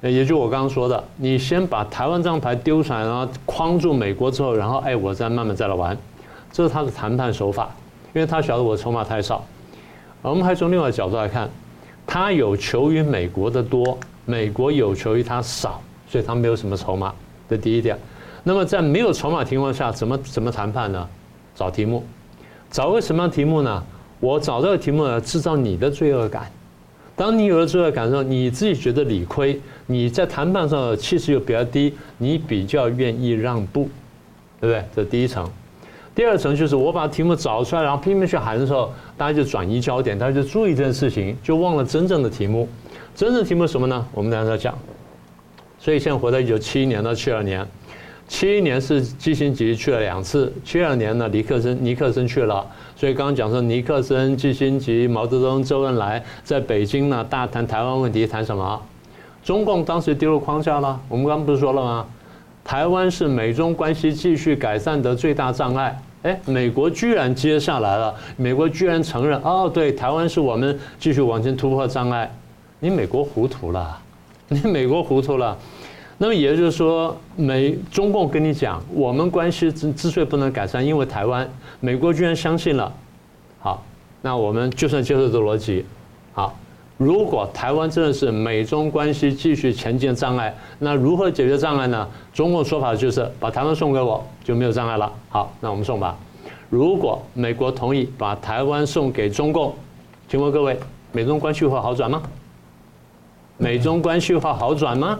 [0.00, 5.98] 也就我刚刚说的，你先把台湾这张牌丢出来，然后框住美国之后，然后哎，我再慢慢再来玩，
[6.52, 7.68] 这是他的谈判手法，
[8.14, 9.44] 因为他晓得我筹码太少。
[10.22, 11.50] 我们还从另外一个角度来看。
[12.10, 17.14] 他有求于美国的多，美国有求于他少，所以他没有什么筹码。
[17.50, 17.98] 这第一点。
[18.42, 21.06] 那么在没有筹码情况下，怎么怎么谈判呢？
[21.54, 22.02] 找题目，
[22.70, 23.84] 找个什么样题目呢？
[24.20, 26.50] 我找这个题目呢，制造你的罪恶感。
[27.14, 33.90] 当你有了罪恶感的时候，你自己觉得理亏，你在谈判上的气势又比较低，你比较愿意让步，
[34.60, 34.84] 对不对？
[34.96, 35.46] 这第一层。
[36.18, 42.68] 第二层就是我把题目找出来，然后拼命去喊的时候，大家就转移焦点，大家就注意这件事情，就忘了真正的题目。
[43.14, 44.04] 真正题目是什么呢？
[44.12, 44.76] 我们等下再讲。
[45.78, 47.64] 所以现在回到一九七一年到七二年，
[48.26, 52.66] 七一年是基辛格去了两次，七二年呢尼克森尼克森去了。
[52.96, 58.82] 所以刚刚讲说尼克森、基辛格、毛泽东、周恩来在北京呢大谈台湾问题，谈什么？
[59.44, 61.00] 中共当时丢入框架了。
[61.08, 62.04] 我们刚刚不是说了吗？
[62.64, 65.96] 台湾是美中关系继续改善的最大障碍。
[66.22, 72.30] 哎，美国居然接下来了，美国居然承认哦，对，台湾是我们继续往前突破障碍。
[72.80, 73.98] 你美国糊涂了，
[74.48, 75.56] 你美国糊涂了。
[76.20, 82.92] 那么也就是说，美中共跟你讲，我们关系之之所以不能改善，因为台湾，美国居然相信了。
[83.60, 83.84] 好，
[84.22, 85.84] 那我们就算接受这逻辑，
[86.98, 92.06] 如果台湾真的是美中关系继续前进的障碍，那如何解决障碍呢？
[92.34, 95.10] 中共说法就是把台湾送给我，就没有障碍了。
[95.28, 96.18] 好，那我们送吧。
[96.68, 99.72] 如果美国同意把台湾送给中共，
[100.28, 100.76] 请问各位，
[101.12, 102.20] 美中关系会好转吗？
[103.56, 105.16] 美中关系会好转吗？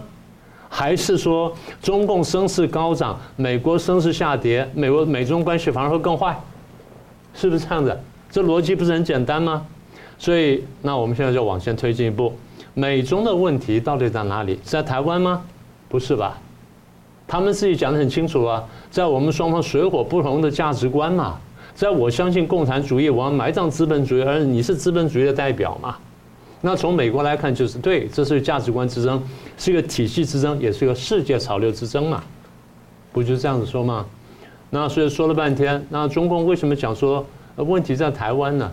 [0.67, 6.37] 还是说中共声势高涨，美国声势下跌，美国美中关系反而会更坏？
[7.33, 7.97] 是不是这样子？
[8.29, 9.65] 这逻辑不是很简单吗？
[10.19, 12.33] 所以，那我们现在就往前推进一步，
[12.73, 14.59] 美中的问题到底在哪里？
[14.63, 15.41] 在台湾吗？
[15.87, 16.37] 不是吧？
[17.25, 21.39] 他们自己讲得很清楚啊，在我们双方水火不容的价值观嘛，
[21.73, 25.95] 在我相信共产主义，我要埋葬资本主义，而你是资本主义的代表嘛。
[26.61, 29.23] 那从美国来看，就是对，这是价值观之争，
[29.57, 32.21] 是一个体系之争，也是一个世界潮流之争嘛，
[33.13, 34.05] 不就是这样子说吗？
[34.69, 38.69] 那所以说了半天，那中共为什么讲说问题在台湾呢？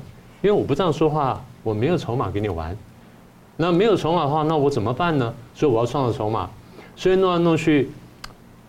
[0.47, 2.77] 因为我不这样说话，我没有筹码给你玩。
[3.57, 5.35] 那没有筹码的话，那我怎么办呢？
[5.53, 6.49] 所以我要创造筹码。
[6.95, 7.91] 所以弄来弄去，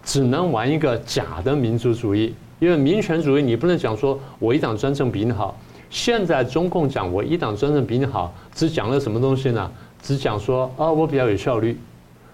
[0.04, 2.34] 只能玩一个假的民族主义。
[2.58, 5.56] 因为民权主义，你不能讲说我一党专政比你好。
[5.92, 9.72] 现在中共讲我一党专政比你好，只讲了什么东西呢？
[10.02, 11.80] 只讲说啊，我比较有效率。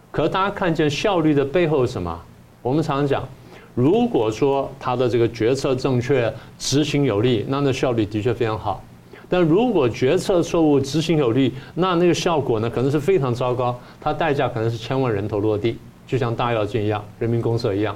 [0.09, 2.17] 可大家看见效率的背后是什么？
[2.61, 3.27] 我们常常讲，
[3.75, 8.81] 如果说他的这个决策正确、执行有力，那那效率的确非常好。
[9.29, 17.95] 但如果决策错误、执行有力，那那个效果呢，可能是非常糟糕，它代价可能是千万人头落地，就像大跃进一样、人民公社一样。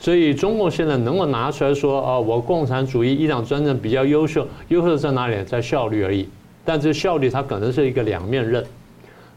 [0.00, 5.42] 所以中共现在能够拿出来说啊，我共产主义一党专政比较优秀，优秀在哪里？
[5.44, 6.28] 在效率而已。
[6.64, 8.64] 但这效率它可能是一个两面刃。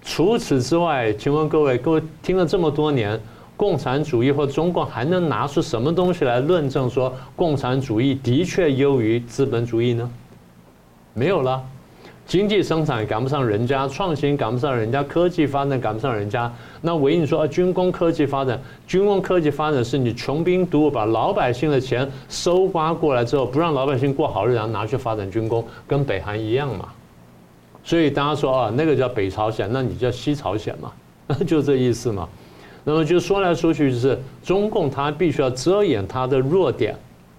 [0.03, 3.19] 除此之外，请问各位，各位听了这么多年，
[3.55, 10.09] 共产主义或中共还能拿出什么东西来论证说共产主义的确优于资本主义呢？
[11.13, 11.61] 没有了，
[12.25, 16.51] 经济生产赶不上人家，创新赶不上人家，科技发展赶不上人家。
[16.81, 26.89] 那唯一你说啊，军工科技发展，军工科技发展是你穷兵黩武，把老百姓的钱收刮过来之后，不让老百姓过好日子，然后拿去发展军工，跟北韩一样嘛。
[27.83, 30.91] 所以大家说啊，那个叫北朝鲜，那你叫西朝鲜嘛？
[31.45, 32.29] 就这意思嘛。
[32.83, 36.95] 那么就说来说去就是中共他必须要遮掩他的弱点，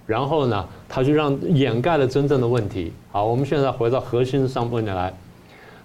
[0.06, 2.92] 然后呢，他就让掩盖了真正的问题。
[3.10, 5.12] 好，我们现在回到核心上问题来。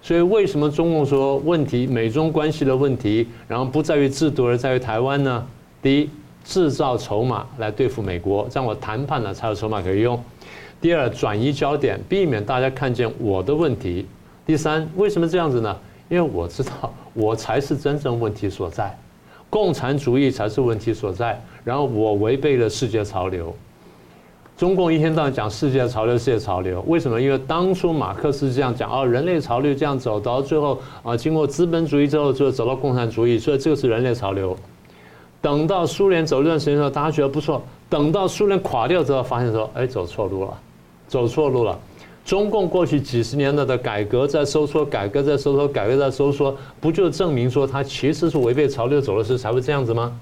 [0.00, 5.44] 所以为什么中共说问题美中关系的问题，然后不在于制度而在于台湾呢？
[5.82, 6.10] 第一，
[6.44, 10.18] 制造筹码来对付美国，这样我谈判了才有筹码可以用。
[10.80, 14.06] 第二，转移焦点，避免大家看见我的问题。
[14.46, 15.76] 第三，为什么这样子呢？
[16.08, 18.96] 因为我知道我才是真正问题所在，
[19.50, 21.38] 共产主义才是问题所在。
[21.64, 23.54] 然后我违背了世界潮流。
[24.58, 27.20] 中共一天到晚讲世界潮流，世界潮流，为什么？
[27.20, 34.56] 因为当初马克思这样讲，哦，人类潮流这样走到最后啊，经过资本主义之后，就走到共产主义，所以这个是人类潮流。
[35.40, 37.62] 等到苏联走一段时间之后，大家觉得不错。
[37.88, 40.58] 等到苏联垮掉之后，发现说，哎，走错路了。
[41.06, 41.78] 走错路了。
[42.24, 50.18] 中共过去几十年的的改革在收缩，改革在收缩，改革在收缩，不就证明说他其实是违背潮流走的时候才会这样子吗？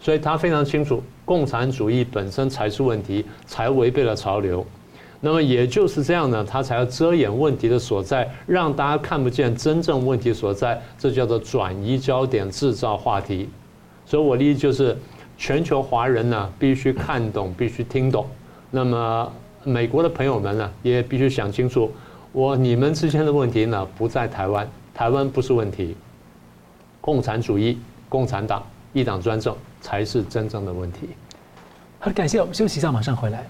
[0.00, 4.66] 所以他非常清楚，共产主义本身才是问题，才违背了潮流。
[5.20, 13.48] 那么也就是这样呢，他才要遮掩问题的所在，让大家看不见真正问题所在，这叫做转移焦点，制造话题。
[14.06, 14.96] 所以我的意思就是，
[15.36, 18.26] 全球华人呢必须看懂，必须听懂。
[18.70, 19.32] 那么。
[19.62, 21.92] 美国的朋友们呢，也必须想清楚，
[22.32, 25.94] 我你们之间的问题呢，不在台湾，台湾不是问题，
[26.98, 28.62] 共产主义、共产党
[28.94, 31.10] 一党专政才是真正的问题。
[31.98, 33.44] 好的，感谢我们休息一下，马上回来。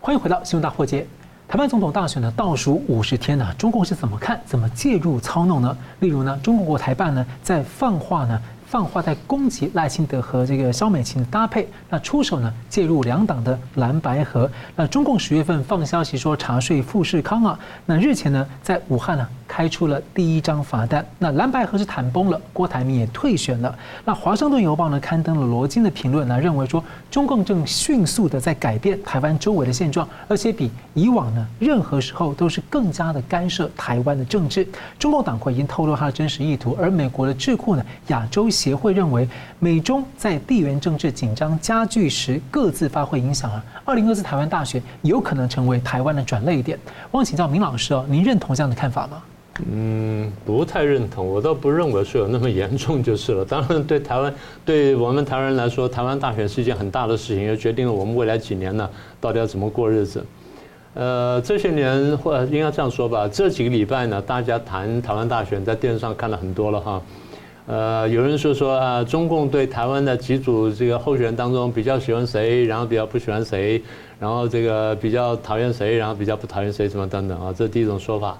[0.00, 1.06] 欢迎回到新闻大破解。
[1.48, 5.76] 台湾总统大选呢，倒数五十天呢，中共是怎么看、怎么介入操弄呢？
[5.98, 8.40] 例如呢，中国国台办呢，在放话呢。
[8.70, 14.48] 放话在攻击赖清德和这个萧美琴的搭配，那出手呢，介入两党的蓝白合。
[14.76, 19.26] 那中共十月份放消息说查税富士康啊，那日前呢，在武汉呢。
[19.50, 23.76] 开出了第一张罚单，那蓝白合是谈崩了，郭台铭也退选了。
[24.04, 34.64] 那华盛顿邮报呢刊登了罗京的评论呢，认为说中共正迅速的在改变台湾周围的现状，而且比以往呢任何时候都是更加的干涉台湾的政治。
[35.00, 39.26] 中共党魁已经透露他的真实意图，而美国的智库呢亚洲协会认为，
[39.58, 43.64] 美中在地缘政治紧张加剧时各自发挥影响啊。
[43.86, 46.78] 二零二四台湾大选有可能成为台湾的转捩点。
[47.10, 49.22] 我想请教明老师哦，您认同这样的看法吗？
[49.72, 53.42] 嗯，不太认同，我倒不认为是有那么严重就是了。
[53.44, 54.32] 当然，对台湾，
[54.64, 58.88] 对我们台湾人来说，台湾大选是一件很大的事情，也决定了我们未来几年呢，
[59.20, 60.22] 到底要怎么过日子。
[60.92, 67.00] 呃，这些年或应该这样说吧，这几个礼拜呢，大家谈台湾大选，在电视上看了很多了哈。
[67.70, 73.80] 呃，有人说说啊，中共对台湾的几组这个候选人当中，比较喜欢谁，然后比较不喜欢谁，
[74.18, 78.36] 然后这个比较讨厌谁，然后比较不讨厌谁，什么等等啊，这是第一种说法。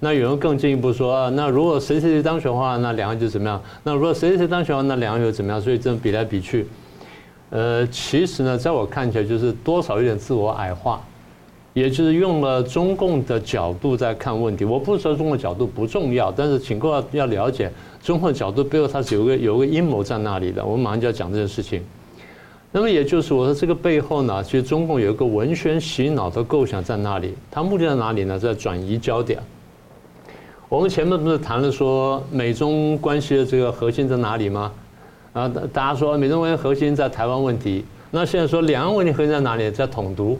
[0.00, 3.62] 那有人更进一步说，那如果谁谁谁当选的话，那两个就怎么样？
[3.82, 5.60] 那如果谁谁谁当选的话，那两个又怎么样？
[5.60, 6.66] 所以这么比来比去，
[7.50, 10.98] 呃，其实呢，在我看起来就是多少有点自我矮化，
[11.74, 14.64] 也就是用了中共的角度在看问题。
[14.64, 17.70] 我不是说中共角度不重要，但是请各位要了解，
[18.02, 20.64] 中共角度背后它是有个有个阴谋在那里的。
[20.64, 21.82] 我们马上就要讲这件事情。
[22.74, 28.38] 那么也就是我说这个背后呢，其实中共有一个文宣洗脑的构想在那里，它目的在哪里呢？
[28.38, 29.38] 在转移焦点。
[30.70, 34.72] 我们前面不是谈了说美中关系的这个核心在哪里吗？
[35.34, 39.70] 啊，大家说美中关系核心在台湾问题，那现在说两岸问题核心在哪里？
[39.70, 40.38] 在统独，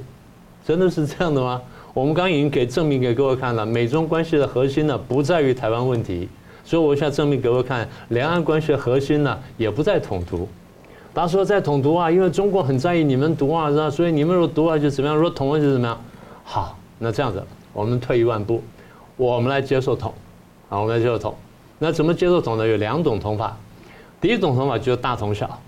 [0.66, 1.61] 真的是这样的吗？
[1.94, 6.29] 我们刚已经给证明给各位看了，美中关系的核心呢不在于台湾问题，
[6.64, 10.48] 所以我想证明给各位看，两岸关系的核心呢也不在统独。
[11.12, 13.90] 大家说在统独啊，因为中国很在意你们独啊，是吧？
[13.90, 16.01] 所以你们如果独啊就怎么样，如果统啊就怎么样？
[16.44, 18.62] 好，那这样子，我们退一万步，
[19.16, 20.14] 我们来接受统。
[20.70, 21.35] 啊，我们来接受统。
[21.79, 22.66] 那怎么接受统呢？
[22.66, 23.55] 有两种统法。
[24.20, 25.61] 第一种统法就是大统小，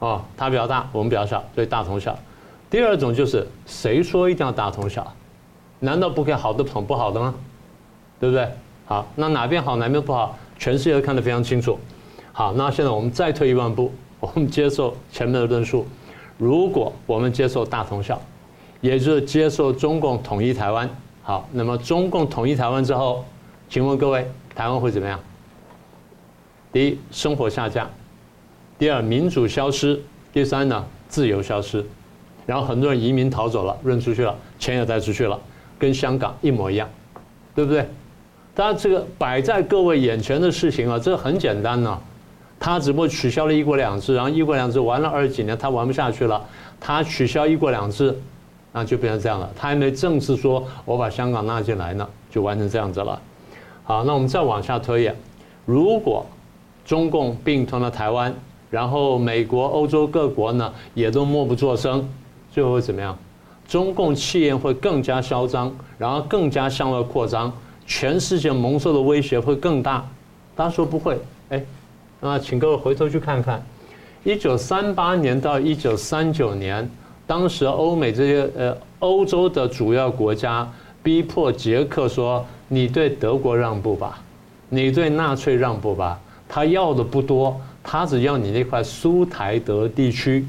[0.00, 2.18] 哦，它比较大，我们比较小，所以大统小。
[2.74, 5.06] 第二种就是谁说一定要大同小？
[5.78, 7.32] 难道不可以好的捧不好的吗？
[8.18, 8.48] 对不对？
[8.84, 11.78] 好，那哪边好哪边不好，全世界都看得非常清楚。
[12.32, 15.86] 好，那现在我们再退一万步， 我们接受前面的论述。
[16.36, 18.20] 如果我们接受大同小，
[18.80, 20.90] 也就是接受中共统一台湾，
[21.22, 23.24] 好，那么中共统一台湾之后。
[23.68, 25.20] 请问各位，台湾会怎么样？
[26.72, 27.86] 第一，生活下降；
[28.76, 29.96] 第二，民主消失；
[30.32, 31.86] 第三呢，自由消失。
[32.46, 35.38] 然后很多人移民逃走了，润出去了，钱也带出去了，
[35.78, 36.88] 跟香港一模一样，
[37.54, 37.86] 对不对？
[38.54, 41.98] 当然，这个摆在各位眼前的事情啊，这很简单呢、
[42.60, 46.40] 他只不过取消了一国两制，然后一国两制玩了二十几年，他玩不下去了，
[46.80, 48.16] 他取消一国两制，
[48.72, 49.50] 那就变成这样了。
[49.56, 53.20] 他还没正式说我把香港纳进来呢，就完成这样子了。
[53.82, 55.16] 好，那我们再往下推演，
[55.66, 56.24] 如果
[56.84, 58.32] 中共并吞了台湾，
[58.70, 62.08] 然后美国、欧洲各国呢也都默不作声，
[62.54, 63.18] 最后会怎么样？
[63.66, 67.52] 中共气焰会更加嚣张，然后更加向外扩张，
[67.84, 70.06] 全世界蒙受的威胁会更大。
[70.54, 71.18] 他说不会？
[71.48, 71.60] 哎，
[72.20, 73.60] 那请各位回头去看看，
[74.22, 76.88] 一九三八年到一九三九年，
[77.26, 80.70] 当时欧美这些呃欧洲的主要国家
[81.02, 84.22] 逼迫捷克说：“你对德国让步吧，
[84.68, 90.46] 你对纳粹让步吧。”他要的不多，他只要你那块苏台德地区。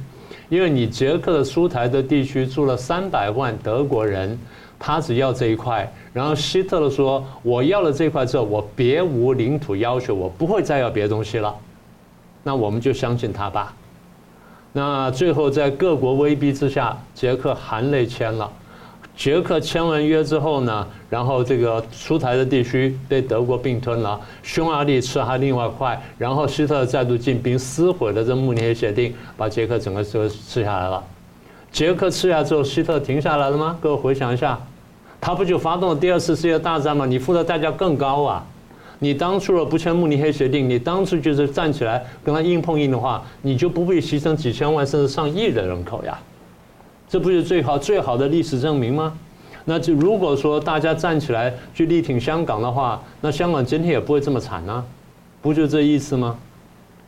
[0.49, 4.37] 因为你捷克的苏台德地区住了三百万德国人，
[4.77, 5.91] 他只要这一块。
[6.13, 11.53] 然后希特勒说：“我要了这块之后，我别无领土要求，我不会再要别的东西了。”
[12.43, 13.73] 那我们就相信他吧。
[14.71, 18.51] 那最后在各国威逼之下，捷克含泪签了。
[19.17, 31.03] 捷克签完约之后呢，然后这个出台的地区被德国并吞了，匈牙利吃还另外一块，然后希特勒再度进兵，撕毁了这慕尼黑协定，把捷克整个就吃下来了。
[31.71, 33.77] 捷克吃下之后，希特勒停下来了吗？
[33.81, 34.59] 各位回想一下，
[35.21, 37.05] 他不就发动了第二次世界大战吗？
[37.05, 38.45] 你付的代价更高啊！
[38.99, 46.17] 你当初若不签慕尼黑协定，你当初就是站起来跟他硬碰硬的话，你就不会牺牲几千万甚至上亿的人口呀。
[47.07, 49.17] 这不是最好最好的历史证明吗？
[49.67, 54.85] 那就如果说大家站起来去力挺香港的话，那香港今天也不会这么惨呢，
[55.41, 56.37] 不就这意思吗？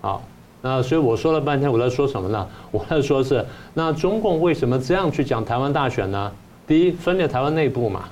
[0.02, 0.24] 好，
[0.62, 2.48] 那所以我说了半天，我在说什么呢？
[2.72, 3.46] 我在说是
[3.76, 6.32] 那中共为什么这样去讲台湾大选呢？
[6.66, 8.06] 第一，分裂台湾内部嘛，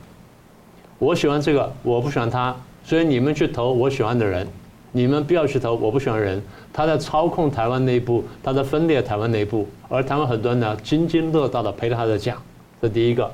[0.99, 4.47] 我喜欢这个，我不喜欢他，所以你们去投我喜欢的人。
[4.95, 6.41] 你们不要去投我不喜欢人，
[6.71, 12.41] 他在操控台湾内部，他在分裂台湾内部，而台湾很多人呢津津乐道的陪着他在讲，
[12.81, 13.29] 这第一个。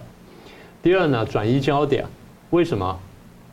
[0.81, 2.03] 第二呢，转移焦点，
[2.49, 2.97] 为什么？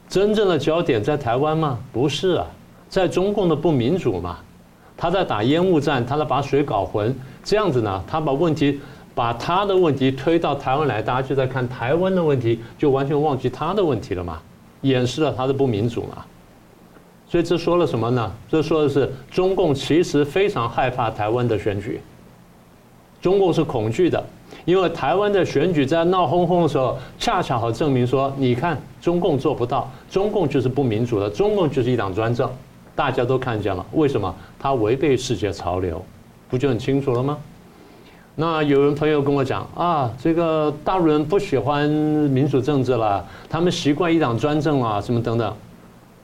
[0.08, 1.78] 真正的焦点在台湾吗？
[1.92, 2.46] 不是啊，
[2.88, 4.38] 在中共的不民主嘛，
[4.96, 8.80] 他在打烟雾战，他在把水搞浑，这样子呢，他把问题
[9.14, 14.40] 把他的问题推到台湾来，大家就在看台湾的问题，就完全忘记他的问题了嘛，
[14.80, 16.24] 掩饰了他的不民主嘛。
[17.28, 18.32] 所以这说了什么呢？
[18.48, 22.00] 这说的是中共其实非常害怕台湾的选举，
[23.20, 24.24] 中共是恐惧的，
[24.64, 32.50] 因为台湾的选举在闹哄哄的时候，恰恰好证明说，你看中共做不到，中共就是不民主的，中共就是一党专政，
[32.96, 34.34] 大家都看见了，为什么？
[34.58, 36.02] 他违背世界潮流，
[36.48, 37.36] 不就很清楚了吗？
[38.36, 45.54] 那有人朋友跟我讲啊，这个大陆人不喜欢民主政治了，他们习惯一党专政啊，什么等等。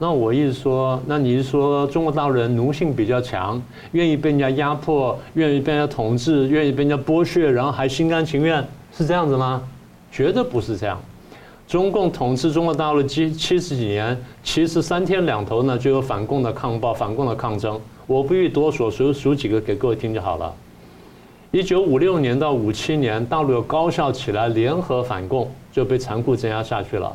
[0.05, 3.59] 那我意思说，那你是说中国大陆人奴性比较强，
[3.93, 9.63] 愿意被人家压迫，愿意被人家统治，愿意被人家剥削，然后还心甘情愿，是这样子吗？
[10.13, 11.01] 绝对不是这样。
[11.67, 17.81] 中共统治中国大陆七七十几年，其实三天两头呢就有反共的抗暴、反共的抗争。
[18.07, 20.53] 我不必多说，数数几个给各位听就好了。
[21.51, 27.11] 一九五六年到五七年，大陆有高校起来联合反共，就被残酷镇压下去了。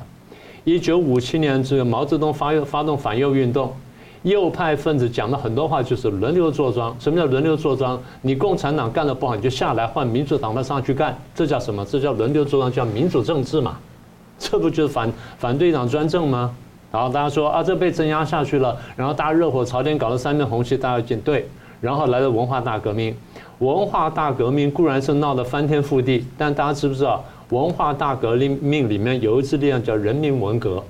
[0.69, 3.73] 一九五七年，这个毛泽东发发动反右运动，
[4.21, 6.95] 右派分子讲的很多话就是轮流坐庄。
[6.99, 7.99] 什么叫轮流坐庄？
[8.21, 11.83] 你共产党干的不好，你就下来换民主党派上去干，这叫什么？
[11.83, 13.79] 这叫轮流坐庄，叫民主政治嘛。
[14.37, 16.53] 这不就是反反对党专政吗？
[16.91, 21.49] 然后大家说啊，这被镇压下去了，然后大家热火朝天，搞了三面红旗，大家要进对，
[21.81, 23.15] 然后来了文化大革命。
[23.57, 27.25] 文化大革命固然是闹得翻天覆地，但大家知不知道？
[27.49, 30.83] 文化大革命里面有一支力量叫人民文革。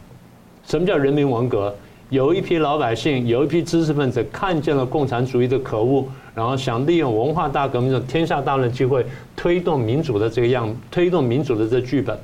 [0.65, 1.73] 什么叫人民文革？
[2.09, 6.03] 有一批老百姓，有一批知识分子看见了共产主义的可恶，
[6.35, 9.05] 然后想利用文化大革命的天下大乱机会，
[9.35, 12.17] 推动民主的这个样，推动民主的这剧本，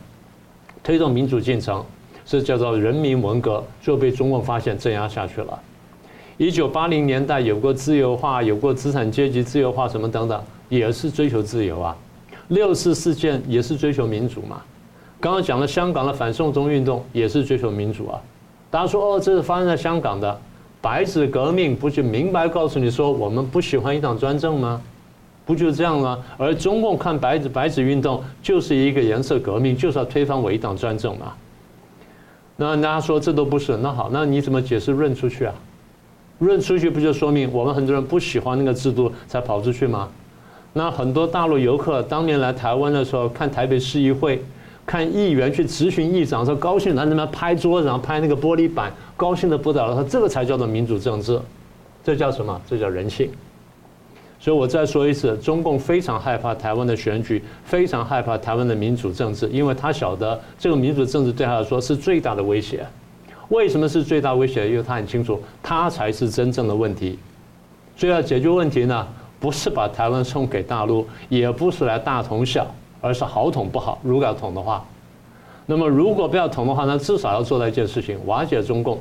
[0.84, 1.86] 推动民主进程，
[2.26, 5.58] 这叫做人民文革，就被中共发现镇压下去了。
[6.38, 11.96] 一九八零年代有过自由化，有过资产阶级自由化什么等等，也是追求自由啊。
[12.50, 14.62] 六四事件也是追求民主嘛，
[15.20, 18.22] 刚刚讲了香港的反送中运动也是追求民主啊。
[18.70, 20.40] 大家说哦，这是发生在香港的
[20.82, 24.82] 白纸革命，不就明白告诉你说我们不喜欢一党专政吗？
[25.46, 26.24] 不就这样吗？
[26.38, 31.34] 而中共看白纸白纸运动就是一个颜色革命，就是要推翻我一党专政嘛。
[32.58, 35.54] 那大家说这都不是，那好，那你怎么解释润出去啊？
[36.40, 40.10] 润出去不就说明我们很多人不喜欢那个制度才跑出去吗？
[40.78, 44.44] 那很多大陆游客当年来台湾的时候，看台北市议会，
[44.86, 49.94] 看议员去质询议长，说高兴，在那边拍桌子，然后拍那个玻璃板，高兴的不得了。
[49.94, 51.40] 说这个才叫做民主政治，
[52.04, 52.62] 这叫什么？
[52.70, 53.30] 这叫人性。
[54.38, 62.86] 所以我再说一次，中共非常害怕台湾的选举，非常害怕台湾的民主政治，因为他晓得这个民主政治对他来说是最大的威胁。
[63.48, 64.70] 为什么是最大威胁？
[64.70, 67.18] 因为他很清楚，他才是真正的问题。
[67.96, 69.08] 所以要解决问题呢，
[69.46, 72.66] 不是把台湾送给大陆，也不是来大同小，
[73.00, 74.00] 而是好统不好。
[74.02, 74.84] 如果要统的话，
[75.68, 78.98] 那么如果不要统的话，那至少要做到一件事情：瓦解中共。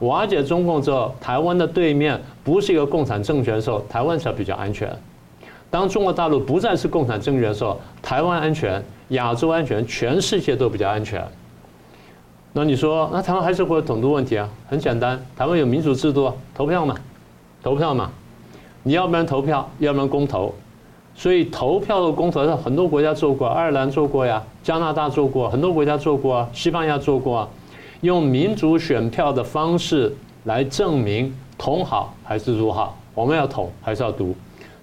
[0.00, 4.94] 瓦解中共之后，台湾的对面不是一个共产政权的时候，台湾才比较安全。
[5.70, 11.26] 当中国大陆不再是共产政权的时候，台湾安全、亚洲安全、全世界都比较安全。
[12.52, 14.46] 那你说，那台湾还是会有统独问题啊？
[14.68, 16.94] 很简单，台湾有民主制度，投票嘛，
[17.62, 18.10] 投票嘛，
[18.86, 20.54] 你要不然投票，要不然公投。
[21.12, 27.48] 所以投票和公投，很多国家做过，爱尔兰做过呀，加拿大做过，很多国家做过啊，西班牙做过啊，
[28.02, 30.14] 用民主选票的方式
[30.44, 34.32] 来证明统好还是独好，我们要统还是要独。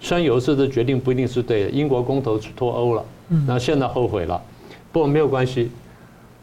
[0.02, 3.06] 虽然有时候的决定不一定是对的，英国公投脱欧了，
[3.48, 4.42] 那现在后悔了，
[4.92, 5.72] 不过没有关系。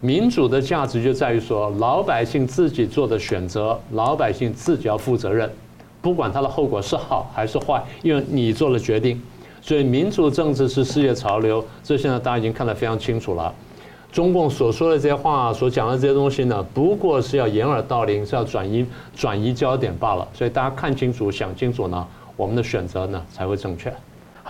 [0.00, 5.50] 民主的价值就在于说，老百姓自己做的选择，老百姓自己要负责任，
[6.00, 9.20] 不管它的后果是好还是坏，因为你做了决定。
[9.60, 13.54] 所以民主政治是世界潮流，这现在大家已经看得非常清楚了。
[14.10, 18.84] 中共所说的这些话，所讲的这些东西呢，不过是要掩耳盗铃，是要转移
[19.14, 20.26] 转移焦点罢了。
[20.32, 22.06] 所以大家看清楚、想清楚呢。
[22.36, 23.92] 我们的选择呢才会正确。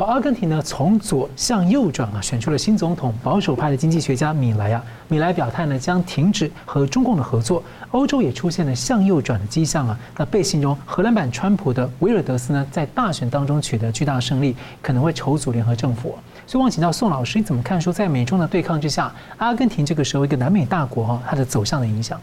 [0.01, 4.83] 好，阿根廷呢从左向右转啊，选出了新总统，保守派的经济学家米莱啊。
[5.09, 7.63] 米莱表态呢将停止和中共的合作。
[7.91, 10.01] 欧洲也出现了向右转的迹象啊。
[10.17, 16.17] 那被形容荷兰版川普的维尔德斯呢，在大选当中取得巨大胜利，可能会筹组联合政府。
[16.47, 22.19] 所以，我请教宋老师，你怎么看说在美中的对抗之下，阿根廷这个时候一个南美大国哈，它的走向的影响？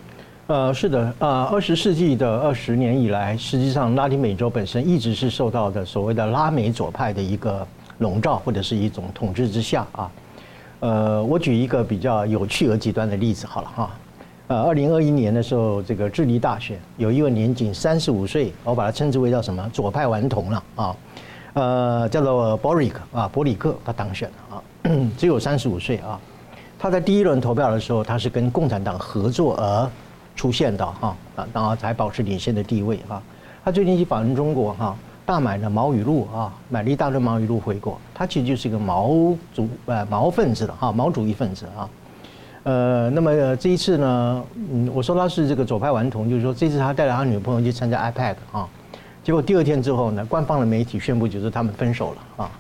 [0.47, 7.67] 呃，是的，呃，二十世纪的二十年以来，实际上拉丁美洲本身一直是受到的所谓的拉美左派的一个
[7.97, 10.09] 笼罩或者是一种统治之下啊。
[10.79, 13.89] 呃，我举一个比较有趣而极端的例子好了哈。
[14.47, 20.95] 呃，二零二一年的时候，这个智利大选，有一位年仅三十五岁，我把它称之为叫什么左派顽童了啊，
[21.55, 24.63] 呃，叫做博里克啊，博里克，他当选了啊，
[25.17, 26.17] 只有三十五岁啊。
[26.79, 29.89] 他在第一轮投票的时候，他是跟共产党合作而。
[30.38, 33.21] 出现的哈啊，然后才保持领先的地位哈。
[33.65, 37.99] 他最近去访问中国哈，大买了毛雨露啊，买了一大堆毛雨露回国。
[38.13, 41.89] 他其实就是一个毛主呃毛分子的哈，毛主义分子啊。
[42.63, 48.67] 呃，那么这一次呢，嗯，我说他是这个左派顽童，就是说这次他带着他女朋友去参加 IPAC 啊，
[49.23, 52.51] 结果第二天之后呢，官方的媒体宣布就是他们分手了啊。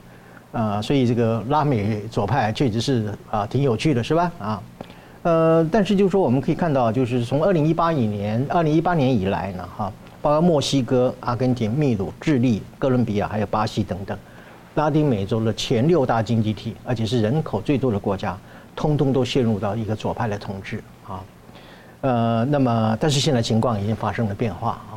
[0.53, 4.31] 啊，所以这个拉美左派确实是啊挺有趣的，是吧？
[4.39, 4.61] 啊。
[5.27, 14.17] 呃，但是就是说，我们可以看到，就是从二零一八年、二零一八年以来呢，哈，包括墨西哥、阿根廷、秘鲁、智利、哥伦比亚，还有巴西等等，
[14.75, 18.37] 拉丁美洲的前六大经济体，而且是人口最多的国家，
[18.73, 21.21] 通通都陷入到一个左派的统治啊。
[21.99, 24.95] 呃，那么，但是现在情况已经发生了变化啊。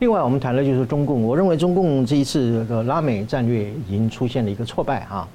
[0.00, 5.28] 另外，我们谈的就是中共，我认为中共这一次的拉美战略已经出现了一个挫败啊。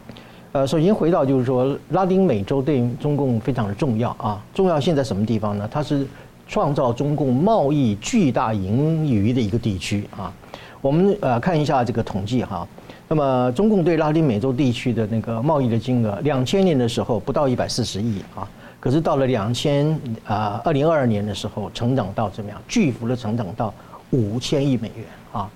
[0.53, 4.43] 呃，首先回到就是说，拉丁美洲对中共非常的重要啊。
[4.53, 5.67] 重要性在什么地方呢？
[5.69, 6.07] 它是
[6.47, 10.33] 创造中共贸易巨大盈余的一个地区啊。
[10.81, 12.67] 我们呃看一下这个统计哈。
[13.09, 18.47] 那么中共对拉丁美洲地区的那个贸易的金额，两千年的时候不到一百四十亿啊，
[18.79, 19.87] 可是到了两千
[20.25, 22.59] 啊二零二二年的时候，成长到怎么样？
[22.67, 23.71] 巨幅的成长到
[24.11, 25.49] 五千亿美元啊。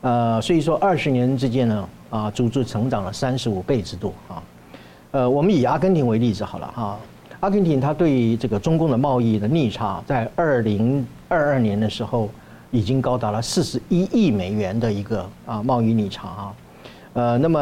[0.00, 1.88] 呃，所以说二十年之间呢。
[2.10, 4.42] 啊，足足成长了三十五倍之多啊！
[5.10, 6.98] 呃，我们以阿根廷为例子好了哈。
[7.40, 12.28] 阿根廷它对于这个中共的贸易的逆差，在二零二二年的时候，
[12.70, 16.54] 已经高达了四十一亿美元的一个啊贸易逆差啊。
[17.12, 17.60] 呃，那么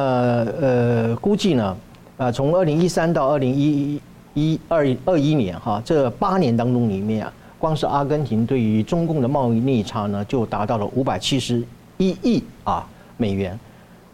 [0.61, 1.77] 呃，估计呢，
[2.17, 4.01] 呃，从二零一三到二零一
[4.35, 11.63] 一二二一年哈，这八年当中里面啊，光是阿根廷对于中共的贸易逆差呢，就达到了五百七十
[11.99, 12.87] 一亿啊
[13.17, 13.59] 美元。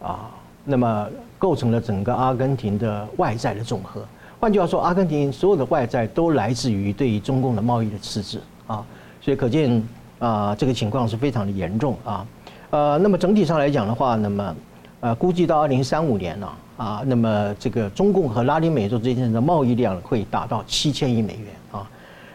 [0.03, 0.29] 啊，
[0.65, 4.03] 那么构成了整个阿根廷的外债的总和。
[4.41, 8.85] 换句话说，阿根廷所有的外债都来自于对于中共的贸易的赤字啊，
[9.21, 9.81] 所以可见
[10.19, 12.27] 啊，这个情况是非常的严重啊。
[12.71, 14.57] 呃，那么整体上来讲的话，那么
[14.99, 21.91] 呃，估计到二零三五年呢啊，那么这个中共和拉丁美洲之间的贸易量会达到七千亿美元啊。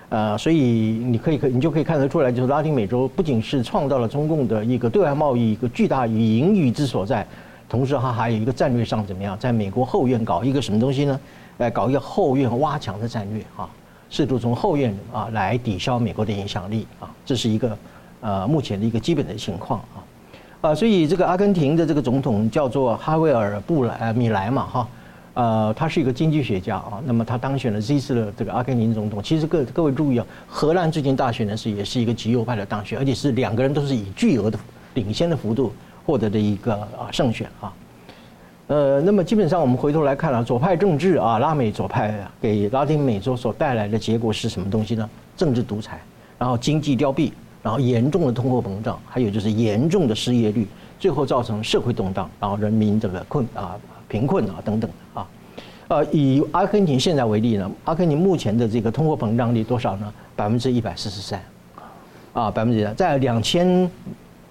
[0.10, 7.28] 呃，所以你可以可你就可以看得出来，就是拉丁美洲不仅是创造了中共的一个对外贸易一个巨大盈余之所在。
[7.70, 11.20] 同时，它还有一个战略上怎么样，在美国后院搞一个什么东西呢？
[11.58, 13.68] 来搞一个后院挖墙的战略啊，
[14.10, 17.78] 试图从后院啊来抵消美国的影响力啊，这是一个
[18.22, 19.98] 呃目前的一个基本的情况啊
[20.62, 24.88] 啊，所以这个阿根廷的这个总统叫做哈维尔布莱米莱嘛哈，
[25.34, 29.22] 呃，他是一个经济学家啊，那么他当选了这次的这个阿根廷总统。
[29.22, 34.58] 其实各各位注意啊，荷兰最近大选的是也是一个极右派的当选，而且是两个人都是以巨额的
[34.94, 35.74] 领先的幅度。
[36.08, 37.74] 获得的一个啊胜选啊。
[38.68, 45.10] 呃，那么基本上我们回头来看啊，左派政治啊，拉美左派，给拉丁美洲所带来的结果是什么东西呢？
[45.36, 46.00] 政治独裁，
[46.40, 47.32] 然后经济凋敝，
[47.62, 50.66] 然后严重的通货膨胀，还有就是严重的失业率，
[50.98, 53.76] 最后造成社会动荡，然后人民这个困啊
[54.08, 55.28] 贫困啊等等啊。
[55.90, 60.14] 呃，以阿根廷现在为例呢，阿根廷目前的这个通货膨胀率多少呢？
[60.36, 61.42] 百分之一百四十三，
[62.34, 63.90] 啊，百分之一，在两千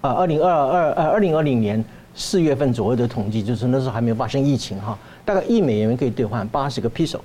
[0.01, 1.83] 啊二零二二呃二零二零年。
[2.19, 7.19] 四月份左右的统计，就是那时候还没有发生疫情哈，大概一美元可以兑换八十个 peso。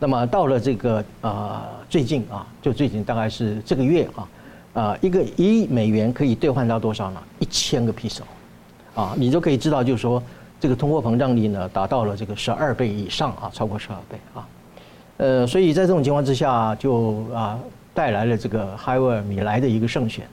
[0.00, 4.28] 那么到了这个呃最近啊，就最近大概是这个月啊，
[4.82, 7.22] 啊一个一美元可以兑换到多少呢？
[7.38, 8.22] 一千个 peso。
[8.96, 10.20] 啊，你就可以知道，就是说
[10.58, 14.48] 这个通货膨胀率呢达到了这个十二倍以上啊，超过十二倍啊。
[15.18, 17.56] 呃，所以在这种情况之下，就啊
[17.94, 20.26] 带来了这个哈维尔米莱的一个胜选。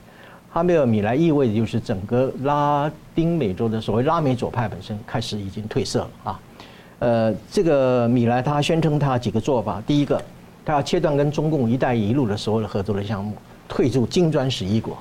[0.54, 6.40] 哈维尔米莱意味着就是整个拉丁美洲的所谓拉美左派本身开始已经褪色了啊，
[7.00, 10.22] 呃，这个米莱他宣称他几个做法，第一个，
[10.66, 13.34] 他要切断跟中共“一带一路”的所有的合作的项目，
[13.70, 14.98] 退出金砖十一国，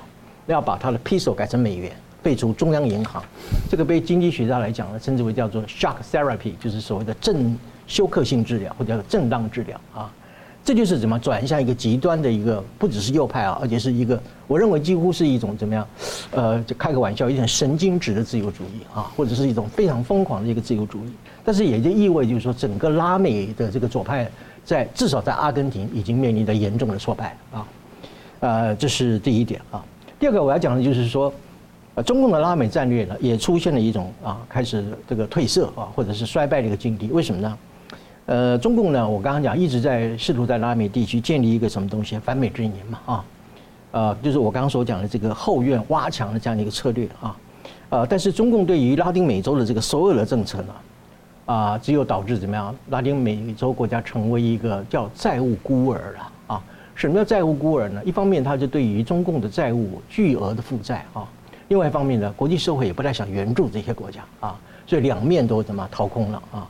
[0.47, 1.91] 要把他的 peso 改成美元，
[2.23, 3.21] 废除中央银行，
[3.69, 10.09] 这个被经济学家来讲呢，称之为叫做 shock therapy，就是所谓的震休克性治疗或者叫震荡治疗啊。
[10.63, 15.87] 这就是怎么转向一个极端的一个，不只是右派啊，而且是一个我认为几乎是一种怎么样，
[16.31, 21.11] 呃，就开个玩笑，一种神经质的自由主义啊，或者是一种非常疯狂的一个自由主义。
[21.43, 24.29] 但是也就意味就是说，整个拉美的这个左派
[24.63, 27.67] 在至少在阿根廷已经面临着严重的挫败啊，
[28.41, 29.83] 呃，这是第一点啊。
[30.19, 31.33] 第二个我要讲的就是说，
[31.95, 37.07] 呃，中共的拉美战略呢也出现了一种啊，开始这个褪色啊，或者是衰败的一个境地。
[37.07, 37.57] 为什么呢？
[38.27, 43.25] 呃，中共呢，我刚刚讲一直在试图在拉美地区建立一个什么东西，反美阵营嘛，啊，
[43.91, 47.35] 呃，就是我刚刚所讲的这个后院挖墙的这样的一个策略啊，
[47.89, 50.73] 呃，但是中共对于拉丁美洲的这个所有的政策呢，
[51.45, 56.63] 啊，只有导致怎么样，拉丁美洲国家成为一个叫债务孤儿了啊。
[56.93, 58.01] 什么叫债务孤儿呢？
[58.05, 61.27] 一方面，它就对于中共的债务巨额的负债啊，
[61.69, 64.55] 另外一方面呢，国际社会也不太想援助这些国家啊，
[64.85, 66.69] 所以两面都怎么掏空了啊。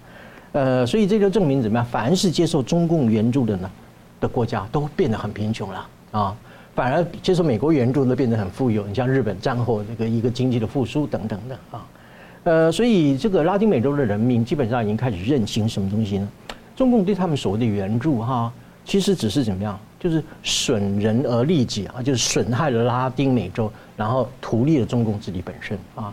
[0.53, 1.85] 呃，所以这就证明怎么样？
[1.85, 3.69] 凡是接受中共援助的呢，
[4.19, 6.35] 的国家都变得很贫穷了啊，
[6.75, 8.85] 反而接受美国援助的变得很富有。
[8.85, 11.85] 你像日本战后这个一个经济的复苏等等的啊，
[12.43, 16.27] 呃，所以这个拉丁美洲的人民基本上已经开始认清什么东西呢？
[16.75, 18.51] 中共对他们所谓的援助哈，
[18.83, 19.79] 其实只是怎么样？
[19.99, 26.11] 就是损人而利己啊，就是损害了拉丁美洲，然后图利了中共自己本身啊。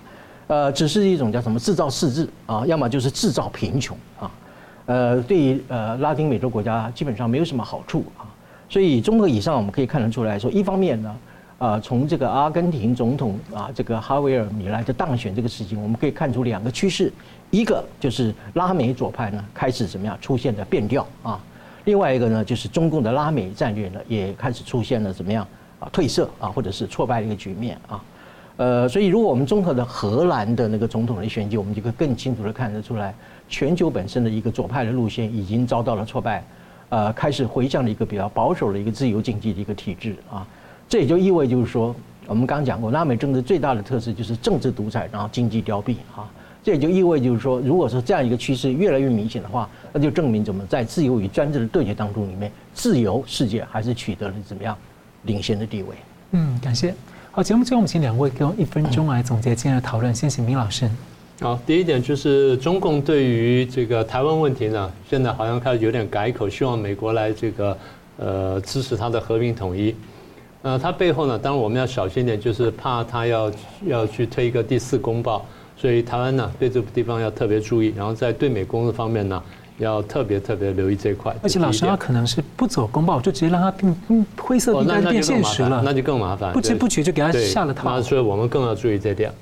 [0.49, 4.31] 呃，只是一种叫什么制造赤字啊，要么就是制造贫穷啊，
[4.87, 8.25] 呃，对于呃拉丁美洲国家基本上没有什么好处啊，
[8.67, 11.17] 所以综合以上，我们可以看得出来说，一方面呢，
[11.59, 17.13] 啊，从这个阿根廷总统啊这个哈维尔米莱的当选这个事情，我们可以看出两个趋势，
[17.51, 21.39] 一个就是拉美左派呢开始怎么样出现了变调啊，
[21.85, 25.47] 另外一个呢就是中共的拉美战略呢也开始出现了怎么样
[25.79, 28.03] 啊褪色啊或者是挫败的一个局面啊。
[28.59, 33.15] 呃，所以如果我们综合的荷兰的那个总统的选举，我们就可以更清楚的看得出来，
[33.49, 36.45] 全球本身的一个左派的路线已经遭到了挫败，
[36.89, 40.45] 呃，开始回向了一个比较保守的一个自由经济的一个体制啊。
[40.89, 41.95] 这也就意味就是说，
[42.27, 46.29] 我们刚刚讲过，拉美政治最大的特色就是政治独裁，然后经济凋敝啊。
[46.65, 54.77] 这也就意味就是说，如果说这样一个趋势越来越明显的话，那就证明怎么在自由与专制的对决当中里面，自由世界还是取得了怎么样
[55.23, 55.95] 领先的地位。
[56.33, 56.93] 嗯，感谢。
[57.31, 60.13] 好，节目最后我们请两位给我一分钟来总结今天的讨论。
[60.13, 60.89] 先请明老师。
[61.41, 67.79] 好，第一点就是中共对于这个台湾问题呢，现在好像开始有点改口，希望美国来这个
[68.17, 69.95] 呃支持他的和平统一。
[70.63, 73.53] 呃，他背后呢，当然我们要小心一点，就是怕他要
[73.87, 75.45] 要去推一个第四公报，
[75.77, 77.93] 所以台湾呢对这个地方要特别注意。
[77.95, 79.41] 然后在对美公的方面呢。
[79.79, 83.97] 要特别特别留意这块，而且老师他可能是不走公报，就直接让他变
[84.37, 88.03] 灰色地带变现实了，那就更麻烦，不知不觉就给他下了套。
[88.03, 89.33] 所以我们更要注意这点。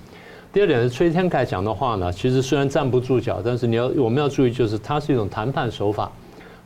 [0.53, 6.11] 第二点是崔天凯讲的话呢，其实虽然站不住脚，但是你要我们要注意，就是它是一种谈判手法，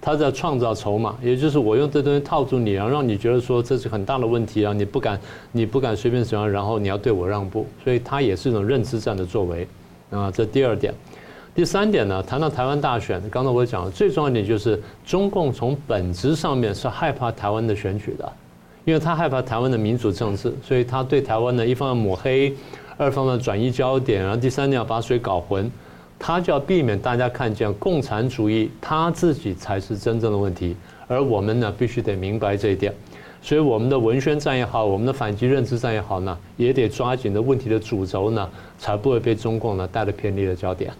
[0.01, 5.21] 他在创造筹码，也就是我用这东西套住你，然后让你觉得说这是很大的问题啊，你不敢
[5.53, 9.69] 你不敢随便怎样，然后你要对我让步，所以它也是一种认知战的作为
[10.11, 10.29] 啊。
[10.29, 10.93] 这第二点。
[11.61, 18.33] 第三点呢，谈到台湾大选，刚才我讲的最重要一点就是，中共从本质上面是害怕台湾的选举的，
[18.87, 22.57] 因为他害怕台湾的民主政治，所以他对台湾呢，一方面抹黑，
[22.97, 25.71] 二方面转移焦点，然后第三点要把水搞浑，
[26.19, 30.75] 他就要避免大家看见共产主义他自己才是真正的问题，
[31.09, 32.91] 而我们呢必须得明白这一点。
[33.43, 38.49] 所以我们的文宣战也好，我们的反击认知战也好呢，也得抓紧的问题的主轴呢，
[38.79, 40.91] 才不会被中共呢带了偏离了焦点。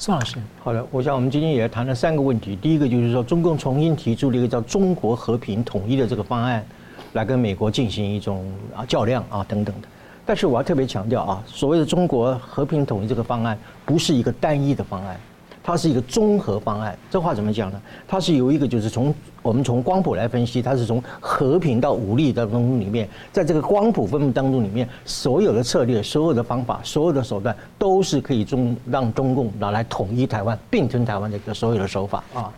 [0.00, 2.56] 宋老师，好的，我想我们今天也谈了三个问题。
[2.56, 6.64] 第一个就是说，中共重新提出了一个叫“中国和平统一”的这个方案，
[7.12, 9.88] 来跟美国进行一种啊较量啊等等的。
[10.24, 15.20] 但是我要特别强调啊，所谓的“中国和平统一”这个方案，不是一个单一的方案。
[15.62, 17.80] 它是一个综合方案，这话怎么讲呢？
[18.08, 32.52] 它是由一个就是从我们从光谱来分析，它是从和平到武力当中里面，在这个光谱分布当中里面，所有的策略、所有的方法、所有的手段，都是可以中让中共拿来统一台湾、并吞台湾的一个所有的手法啊。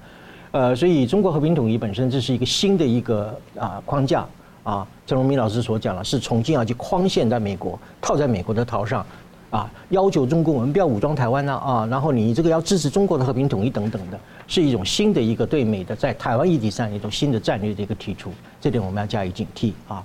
[0.53, 4.25] 呃，所以中国和平统一本身这是一个新的一个啊框架
[4.63, 4.87] 啊。
[5.07, 9.05] 陈荣明老师所讲的是重新要去框限在美国，套在美国的头上。
[9.53, 18.33] 啊，要求中共我们不要武装台湾呢啊，然后你这个要支持中国的和平统一等等的，是一种新的一个对美的在台湾议题上一种新的战略的一个提出，
[18.63, 20.03] 这点我们要加以警惕啊。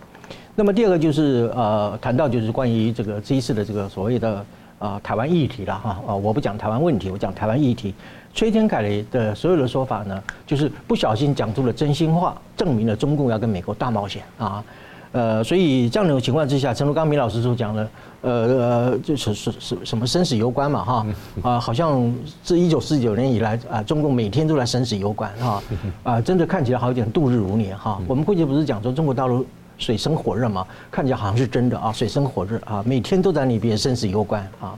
[0.53, 4.45] 那么第二个就是呃，谈到就是关于这个这一次的这个所谓的
[4.79, 7.93] 啊台湾议题了哈啊，我不讲台湾问题，我讲台湾议题。
[8.33, 14.63] 崔天凯的所有的说法呢，就是不小心讲出了真心话，证明了中共要跟美国大冒险啊。
[15.11, 17.89] 呃，所以这样的情况之下，陈如刚明老师所讲的，
[18.21, 21.07] 呃呃，就是是是什么生死攸关嘛哈
[21.41, 25.63] 啊，好像自一九四九年以来啊，中共每天都来生死攸关哈
[26.03, 27.99] 啊，真的看起来好像度日如年哈。
[28.07, 29.45] 我们过去不是讲说中国大陆
[29.77, 34.77] 水深火热嘛，看起来好像是真的啊，水深火热啊，每天都在那边生死攸关啊。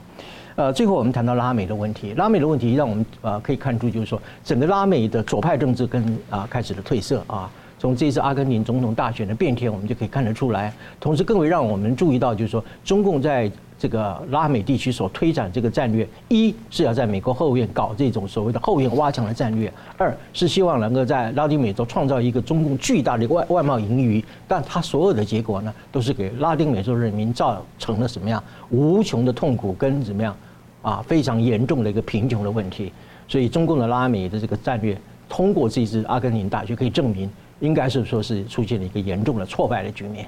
[0.56, 7.50] 呃，最后我们谈到拉美的问题，拉美的问题让我们呃可以看出，就是说整个拉美的左派政治跟啊开始的褪色啊。
[7.80, 10.70] 从这次阿根廷总统大选的变天，我们就可以看得出来。
[11.00, 24.22] 同时，更为让我们注意到，就是说，中共在这个拉美地区所推展这个战略，一是要在美国后院搞这种所谓的后院挖墙的战略；二是希望能够在拉丁美洲创造一个中共巨大的外外贸盈余。
[24.46, 30.36] 但他所有的结果呢，都是给拉丁美洲人民造成了什么样无穷的痛苦跟怎么样
[30.82, 32.92] 啊非常严重的一个贫穷的问题。
[33.26, 34.94] 所以，中共的拉美的这个战略，
[35.30, 37.30] 通过这次阿根廷大选可以证明。
[37.60, 40.26] 应该是说是出现了一个严重的挫败的局面。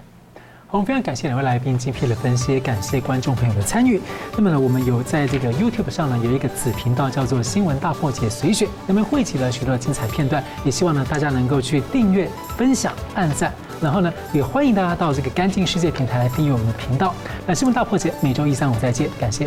[0.70, 4.00] 我们非常感谢两位来宾精辟的分析，感谢观众朋友的参与。
[4.34, 12.26] 那么呢，我们有在这个 YouTube 上呢有一个子频道叫做“新闻大破解随选”，那么汇集了许多精彩片段，也希望呢大家能够去订阅、
[12.56, 13.52] 分享、按赞，
[13.82, 17.14] 然后呢也欢迎大家到这个干净世界平台来订阅我们的频道。
[17.46, 19.46] 那“新闻大破解”每周一、三、五再见，感谢。